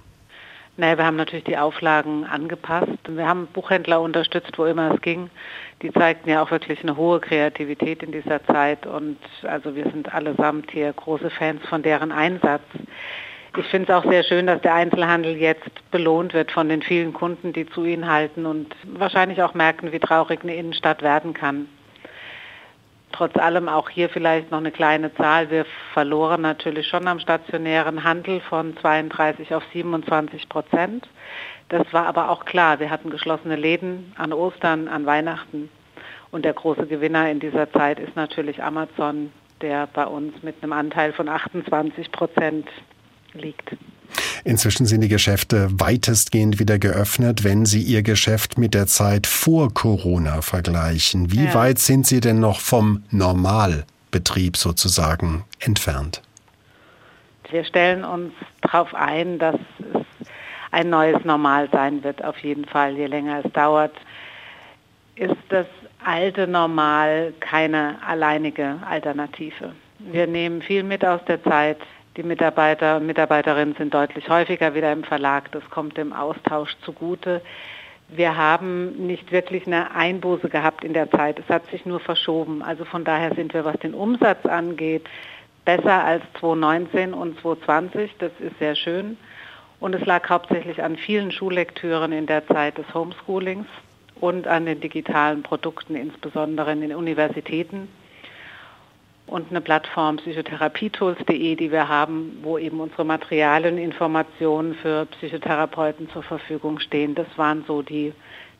Naja, 0.81 0.97
wir 0.97 1.05
haben 1.05 1.15
natürlich 1.15 1.43
die 1.43 1.59
Auflagen 1.59 2.25
angepasst. 2.25 2.97
Wir 3.07 3.27
haben 3.27 3.45
Buchhändler 3.53 4.01
unterstützt, 4.01 4.57
wo 4.57 4.65
immer 4.65 4.95
es 4.95 5.01
ging. 5.01 5.29
Die 5.83 5.93
zeigten 5.93 6.27
ja 6.27 6.41
auch 6.41 6.49
wirklich 6.49 6.81
eine 6.81 6.97
hohe 6.97 7.19
Kreativität 7.19 8.01
in 8.01 8.11
dieser 8.11 8.43
Zeit 8.45 8.87
und 8.87 9.19
also 9.43 9.75
wir 9.75 9.83
sind 9.83 10.11
allesamt 10.11 10.71
hier 10.71 10.91
große 10.91 11.29
Fans 11.29 11.61
von 11.69 11.83
deren 11.83 12.11
Einsatz. 12.11 12.63
Ich 13.55 13.65
finde 13.67 13.93
es 13.93 13.95
auch 13.95 14.09
sehr 14.09 14.23
schön, 14.23 14.47
dass 14.47 14.59
der 14.61 14.73
Einzelhandel 14.73 15.37
jetzt 15.37 15.69
belohnt 15.91 16.33
wird 16.33 16.51
von 16.51 16.67
den 16.67 16.81
vielen 16.81 17.13
Kunden, 17.13 17.53
die 17.53 17.67
zu 17.67 17.85
ihnen 17.85 18.11
halten 18.11 18.47
und 18.47 18.75
wahrscheinlich 18.85 19.43
auch 19.43 19.53
merken, 19.53 19.91
wie 19.91 19.99
traurig 19.99 20.39
eine 20.41 20.55
Innenstadt 20.55 21.03
werden 21.03 21.35
kann 21.35 21.67
trotz 23.11 23.35
allem 23.37 23.69
auch 23.69 23.89
hier 23.89 24.09
vielleicht 24.09 24.51
noch 24.51 24.59
eine 24.59 24.71
kleine 24.71 25.13
Zahl. 25.15 25.49
Wir 25.49 25.65
verloren 25.93 26.41
natürlich 26.41 26.87
schon 26.87 27.07
am 27.07 27.19
stationären 27.19 28.03
Handel 28.03 28.41
von 28.41 28.75
32 28.77 29.53
auf 29.53 29.63
27 29.73 30.49
Prozent. 30.49 31.07
Das 31.69 31.91
war 31.93 32.05
aber 32.05 32.29
auch 32.29 32.45
klar. 32.45 32.79
Wir 32.79 32.89
hatten 32.89 33.09
geschlossene 33.09 33.55
Läden 33.55 34.13
an 34.17 34.33
Ostern, 34.33 34.87
an 34.87 35.05
Weihnachten. 35.05 35.69
Und 36.31 36.45
der 36.45 36.53
große 36.53 36.87
Gewinner 36.87 37.29
in 37.29 37.39
dieser 37.39 37.71
Zeit 37.71 37.99
ist 37.99 38.15
natürlich 38.15 38.63
Amazon, 38.63 39.31
der 39.61 39.87
bei 39.87 40.05
uns 40.05 40.41
mit 40.43 40.55
einem 40.61 40.73
Anteil 40.73 41.13
von 41.13 41.29
28 41.29 42.11
Prozent 42.11 42.67
liegt. 43.33 43.75
Inzwischen 44.43 44.85
sind 44.85 45.01
die 45.01 45.07
Geschäfte 45.07 45.67
weitestgehend 45.71 46.59
wieder 46.59 46.79
geöffnet, 46.79 47.43
wenn 47.43 47.65
Sie 47.65 47.81
Ihr 47.81 48.03
Geschäft 48.03 48.57
mit 48.57 48.73
der 48.73 48.87
Zeit 48.87 49.27
vor 49.27 49.73
Corona 49.73 50.41
vergleichen. 50.41 51.31
Wie 51.31 51.45
ja. 51.45 51.53
weit 51.53 51.79
sind 51.79 52.07
Sie 52.07 52.19
denn 52.19 52.39
noch 52.39 52.59
vom 52.59 53.03
Normalbetrieb 53.11 54.57
sozusagen 54.57 55.43
entfernt? 55.59 56.21
Wir 57.49 57.65
stellen 57.65 58.03
uns 58.03 58.33
darauf 58.61 58.93
ein, 58.95 59.37
dass 59.37 59.55
es 59.93 60.01
ein 60.71 60.89
neues 60.89 61.23
Normal 61.25 61.67
sein 61.71 62.03
wird, 62.03 62.23
auf 62.23 62.37
jeden 62.39 62.65
Fall, 62.65 62.95
je 62.95 63.07
länger 63.07 63.41
es 63.43 63.51
dauert. 63.51 63.93
Ist 65.15 65.35
das 65.49 65.65
alte 66.03 66.47
Normal 66.47 67.33
keine 67.39 67.97
alleinige 68.05 68.79
Alternative. 68.87 69.73
Wir 69.99 70.27
nehmen 70.27 70.61
viel 70.61 70.83
mit 70.83 71.05
aus 71.05 71.23
der 71.25 71.43
Zeit, 71.43 71.77
die 72.17 72.23
Mitarbeiter 72.23 72.97
und 72.97 73.05
Mitarbeiterinnen 73.05 73.75
sind 73.75 73.93
deutlich 73.93 74.27
häufiger 74.27 74.75
wieder 74.75 74.91
im 74.91 75.03
Verlag. 75.03 75.51
Das 75.53 75.63
kommt 75.69 75.97
dem 75.97 76.11
Austausch 76.11 76.75
zugute. 76.83 77.41
Wir 78.09 78.35
haben 78.35 79.07
nicht 79.07 79.31
wirklich 79.31 79.65
eine 79.65 79.95
Einbuße 79.95 80.49
gehabt 80.49 80.83
in 80.83 80.93
der 80.93 81.09
Zeit. 81.09 81.39
Es 81.39 81.47
hat 81.47 81.65
sich 81.71 81.85
nur 81.85 82.01
verschoben. 82.01 82.61
Also 82.61 82.83
von 82.83 83.05
daher 83.05 83.33
sind 83.35 83.53
wir, 83.53 83.63
was 83.63 83.77
den 83.77 83.93
Umsatz 83.93 84.45
angeht, 84.45 85.07
besser 85.63 86.03
als 86.03 86.23
2019 86.41 87.13
und 87.13 87.39
2020. 87.39 88.11
Das 88.19 88.31
ist 88.39 88.59
sehr 88.59 88.75
schön. 88.75 89.17
Und 89.79 89.95
es 89.95 90.05
lag 90.05 90.29
hauptsächlich 90.29 90.83
an 90.83 90.97
vielen 90.97 91.31
Schullektüren 91.31 92.11
in 92.11 92.25
der 92.25 92.45
Zeit 92.45 92.77
des 92.77 92.93
Homeschoolings 92.93 93.67
und 94.19 94.47
an 94.47 94.65
den 94.65 94.81
digitalen 94.81 95.43
Produkten, 95.43 95.95
insbesondere 95.95 96.73
in 96.73 96.81
den 96.81 96.93
Universitäten 96.93 97.87
und 99.31 99.49
eine 99.49 99.61
Plattform 99.61 100.17
psychotherapietools.de, 100.17 101.55
die 101.55 101.71
wir 101.71 101.87
haben, 101.87 102.37
wo 102.41 102.57
eben 102.57 102.81
unsere 102.81 103.05
Materialien, 103.05 103.77
Informationen 103.77 104.75
für 104.75 105.05
Psychotherapeuten 105.05 106.09
zur 106.09 106.21
Verfügung 106.21 106.79
stehen. 106.79 107.15
Das 107.15 107.27
waren 107.37 107.63
so 107.65 107.81
die 107.81 108.13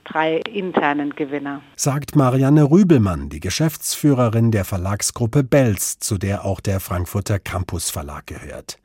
drei 0.03 0.37
internen 0.37 1.15
Gewinner. 1.15 1.61
Sagt 1.75 2.15
Marianne 2.15 2.69
Rübelmann, 2.69 3.29
die 3.29 3.39
Geschäftsführerin 3.39 4.51
der 4.51 4.65
Verlagsgruppe 4.65 5.43
Belz, 5.43 5.99
zu 5.99 6.17
der 6.17 6.45
auch 6.45 6.59
der 6.59 6.79
Frankfurter 6.79 7.39
Campus 7.39 7.89
Verlag 7.89 8.27
gehört. 8.27 8.77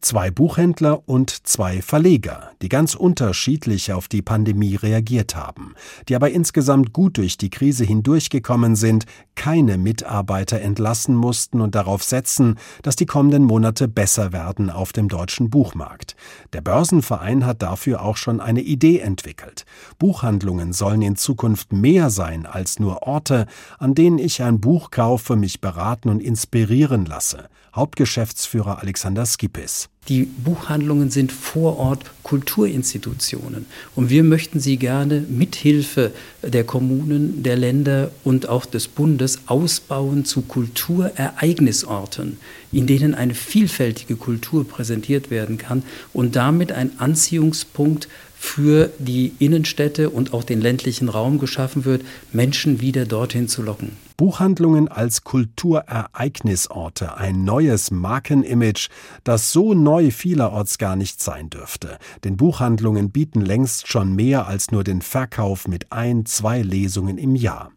Zwei 0.00 0.30
Buchhändler 0.30 1.08
und 1.08 1.46
zwei 1.46 1.80
Verleger, 1.80 2.50
die 2.60 2.68
ganz 2.68 2.94
unterschiedlich 2.94 3.92
auf 3.92 4.08
die 4.08 4.22
Pandemie 4.22 4.76
reagiert 4.76 5.34
haben, 5.34 5.74
die 6.08 6.16
aber 6.16 6.30
insgesamt 6.30 6.92
gut 6.92 7.16
durch 7.16 7.38
die 7.38 7.50
Krise 7.50 7.84
hindurchgekommen 7.84 8.76
sind, 8.76 9.06
keine 9.34 9.78
Mitarbeiter 9.78 10.60
entlassen 10.60 11.14
mussten 11.14 11.60
und 11.60 11.74
darauf 11.74 12.02
setzen, 12.02 12.58
dass 12.82 12.96
die 12.96 13.06
kommenden 13.06 13.44
Monate 13.44 13.88
besser 13.88 14.32
werden 14.32 14.70
auf 14.70 14.92
dem 14.92 15.08
deutschen 15.08 15.50
Buchmarkt. 15.50 16.14
Der 16.52 16.60
Börsenverein 16.60 17.46
hat 17.46 17.62
dafür 17.62 18.02
auch 18.02 18.16
schon 18.16 18.40
eine 18.40 18.60
Idee 18.60 18.98
entwickelt. 18.98 19.64
Buchhandlungen 19.98 20.63
sollen 20.72 21.02
in 21.02 21.16
Zukunft 21.16 21.72
mehr 21.72 22.10
sein 22.10 22.46
als 22.46 22.78
nur 22.78 23.02
Orte, 23.02 23.46
an 23.78 23.94
denen 23.94 24.18
ich 24.18 24.42
ein 24.42 24.60
Buch 24.60 24.90
kaufe, 24.90 25.36
mich 25.36 25.60
beraten 25.60 26.08
und 26.08 26.20
inspirieren 26.20 27.04
lasse. 27.04 27.48
Hauptgeschäftsführer 27.74 28.80
Alexander 28.80 29.26
Skipis. 29.26 29.88
Die 30.08 30.24
Buchhandlungen 30.24 31.10
sind 31.10 31.32
vor 31.32 31.78
Ort 31.78 32.04
Kulturinstitutionen 32.22 33.64
und 33.96 34.10
wir 34.10 34.22
möchten 34.22 34.60
sie 34.60 34.76
gerne 34.76 35.22
mithilfe 35.22 36.12
der 36.42 36.64
Kommunen, 36.64 37.42
der 37.42 37.56
Länder 37.56 38.10
und 38.22 38.48
auch 38.48 38.66
des 38.66 38.86
Bundes 38.86 39.40
ausbauen 39.46 40.26
zu 40.26 40.42
Kulturereignisorten, 40.42 42.36
in 42.70 42.86
denen 42.86 43.14
eine 43.14 43.34
vielfältige 43.34 44.16
Kultur 44.16 44.68
präsentiert 44.68 45.30
werden 45.30 45.56
kann 45.56 45.82
und 46.12 46.36
damit 46.36 46.70
ein 46.70 47.00
Anziehungspunkt 47.00 48.08
für 48.44 48.90
die 48.98 49.32
Innenstädte 49.38 50.10
und 50.10 50.34
auch 50.34 50.44
den 50.44 50.60
ländlichen 50.60 51.08
Raum 51.08 51.38
geschaffen 51.38 51.84
wird, 51.84 52.02
Menschen 52.30 52.80
wieder 52.80 53.06
dorthin 53.06 53.48
zu 53.48 53.62
locken. 53.62 53.96
Buchhandlungen 54.16 54.86
als 54.86 55.24
Kulturereignisorte, 55.24 57.16
ein 57.16 57.42
neues 57.42 57.90
Markenimage, 57.90 58.88
das 59.24 59.50
so 59.50 59.74
neu 59.74 60.10
vielerorts 60.10 60.78
gar 60.78 60.94
nicht 60.94 61.20
sein 61.20 61.50
dürfte. 61.50 61.98
Denn 62.22 62.36
Buchhandlungen 62.36 63.10
bieten 63.10 63.40
längst 63.40 63.88
schon 63.88 64.14
mehr 64.14 64.46
als 64.46 64.70
nur 64.70 64.84
den 64.84 65.00
Verkauf 65.02 65.66
mit 65.66 65.90
ein, 65.90 66.26
zwei 66.26 66.62
Lesungen 66.62 67.18
im 67.18 67.34
Jahr. 67.34 67.72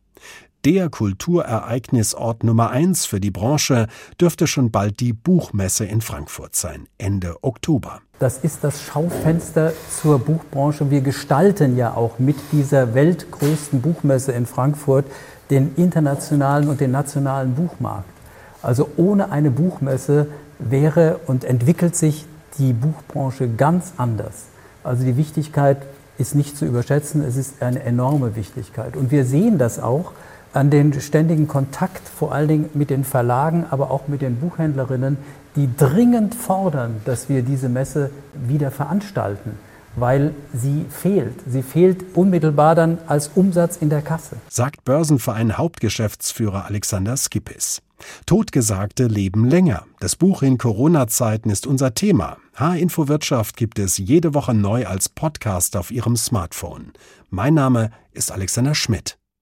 Der 0.66 0.90
Kulturereignisort 0.90 2.44
Nummer 2.44 2.72
eins 2.72 3.06
für 3.06 3.22
die 3.22 3.32
Branche 3.32 3.88
dürfte 4.20 4.48
schon 4.48 4.70
bald 4.70 5.00
die 5.00 5.14
Buchmesse 5.14 5.86
in 5.86 6.02
Frankfurt 6.02 6.56
sein, 6.56 6.88
Ende 6.98 7.42
Oktober. 7.42 8.02
Das 8.20 8.40
ist 8.40 8.64
das 8.64 8.82
Schaufenster 8.82 9.74
zur 10.02 10.18
Buchbranche. 10.18 10.90
Wir 10.90 11.02
gestalten 11.02 11.78
ja 11.78 11.94
auch 11.94 12.18
mit 12.18 12.36
dieser 12.52 12.96
weltgrößten 12.96 13.82
Buchmesse 13.82 14.32
in 14.32 14.48
Frankfurt 14.48 15.06
den 15.52 15.76
internationalen 15.76 16.68
und 16.68 16.82
den 16.82 16.92
nationalen 16.92 17.54
Buchmarkt. 17.54 18.10
Also 18.64 18.90
ohne 18.98 19.32
eine 19.32 19.52
Buchmesse 19.52 20.28
wäre 20.58 21.20
und 21.28 21.44
entwickelt 21.44 21.96
sich 21.96 22.26
die 22.58 22.74
Buchbranche 22.74 23.48
ganz 23.48 23.94
anders. 23.98 24.46
Also 24.84 25.04
die 25.04 25.16
Wichtigkeit 25.16 25.78
ist 26.18 26.34
nicht 26.34 26.58
zu 26.58 26.66
überschätzen, 26.66 27.24
es 27.24 27.36
ist 27.38 27.62
eine 27.62 27.84
enorme 27.84 28.36
Wichtigkeit. 28.36 28.98
Und 28.98 29.12
wir 29.12 29.26
sehen 29.26 29.60
das 29.60 29.78
auch 29.78 30.14
an 30.54 30.72
den 30.72 31.00
ständigen 31.02 31.48
Kontakt, 31.48 32.08
vor 32.08 32.34
allen 32.34 32.48
Dingen 32.48 32.70
mit 32.74 32.90
den 32.90 33.04
Verlagen, 33.04 33.68
aber 33.70 33.92
auch 33.92 34.08
mit 34.08 34.24
den 34.24 34.38
Buchhändlerinnen, 34.38 35.18
die 35.58 35.70
dringend 35.76 36.34
fordern, 36.34 37.02
dass 37.04 37.28
wir 37.28 37.42
diese 37.42 37.68
Messe 37.68 38.12
wieder 38.34 38.72
veranstalten 38.72 39.58
weil 39.98 40.34
sie 40.54 40.86
fehlt. 40.90 41.36
Sie 41.48 41.64
fehlt 41.64 42.16
unmittelbar 42.16 42.76
dann 42.76 43.00
als 43.08 43.30
Umsatz 43.36 43.78
in 43.78 43.90
der 43.90 44.02
Kasse. 44.02 44.38
Sagt 44.48 44.86
Börsenverein 44.86 45.58
Hauptgeschäftsführer 45.58 46.66
Alexander 46.66 47.18
Skippis. 47.18 47.82
Totgesagte 48.28 49.08
leben 49.08 49.46
länger. 49.50 49.86
Das 50.00 50.16
Buch 50.16 50.44
in 50.44 50.60
Corona-Zeiten 50.60 51.50
ist 51.50 51.66
unser 51.66 51.96
Thema. 51.96 52.38
H-Info 52.56 53.08
Wirtschaft 53.08 53.58
gibt 53.58 53.80
es 53.80 53.98
jede 53.98 54.36
Woche 54.36 54.54
neu 54.54 54.86
als 54.86 55.10
Podcast 55.10 55.76
auf 55.76 55.90
Ihrem 55.90 56.16
Smartphone. 56.16 56.94
Mein 57.32 57.56
Name 57.56 57.90
ist 58.14 58.32
Alexander 58.32 58.76
Schmidt. 58.76 59.17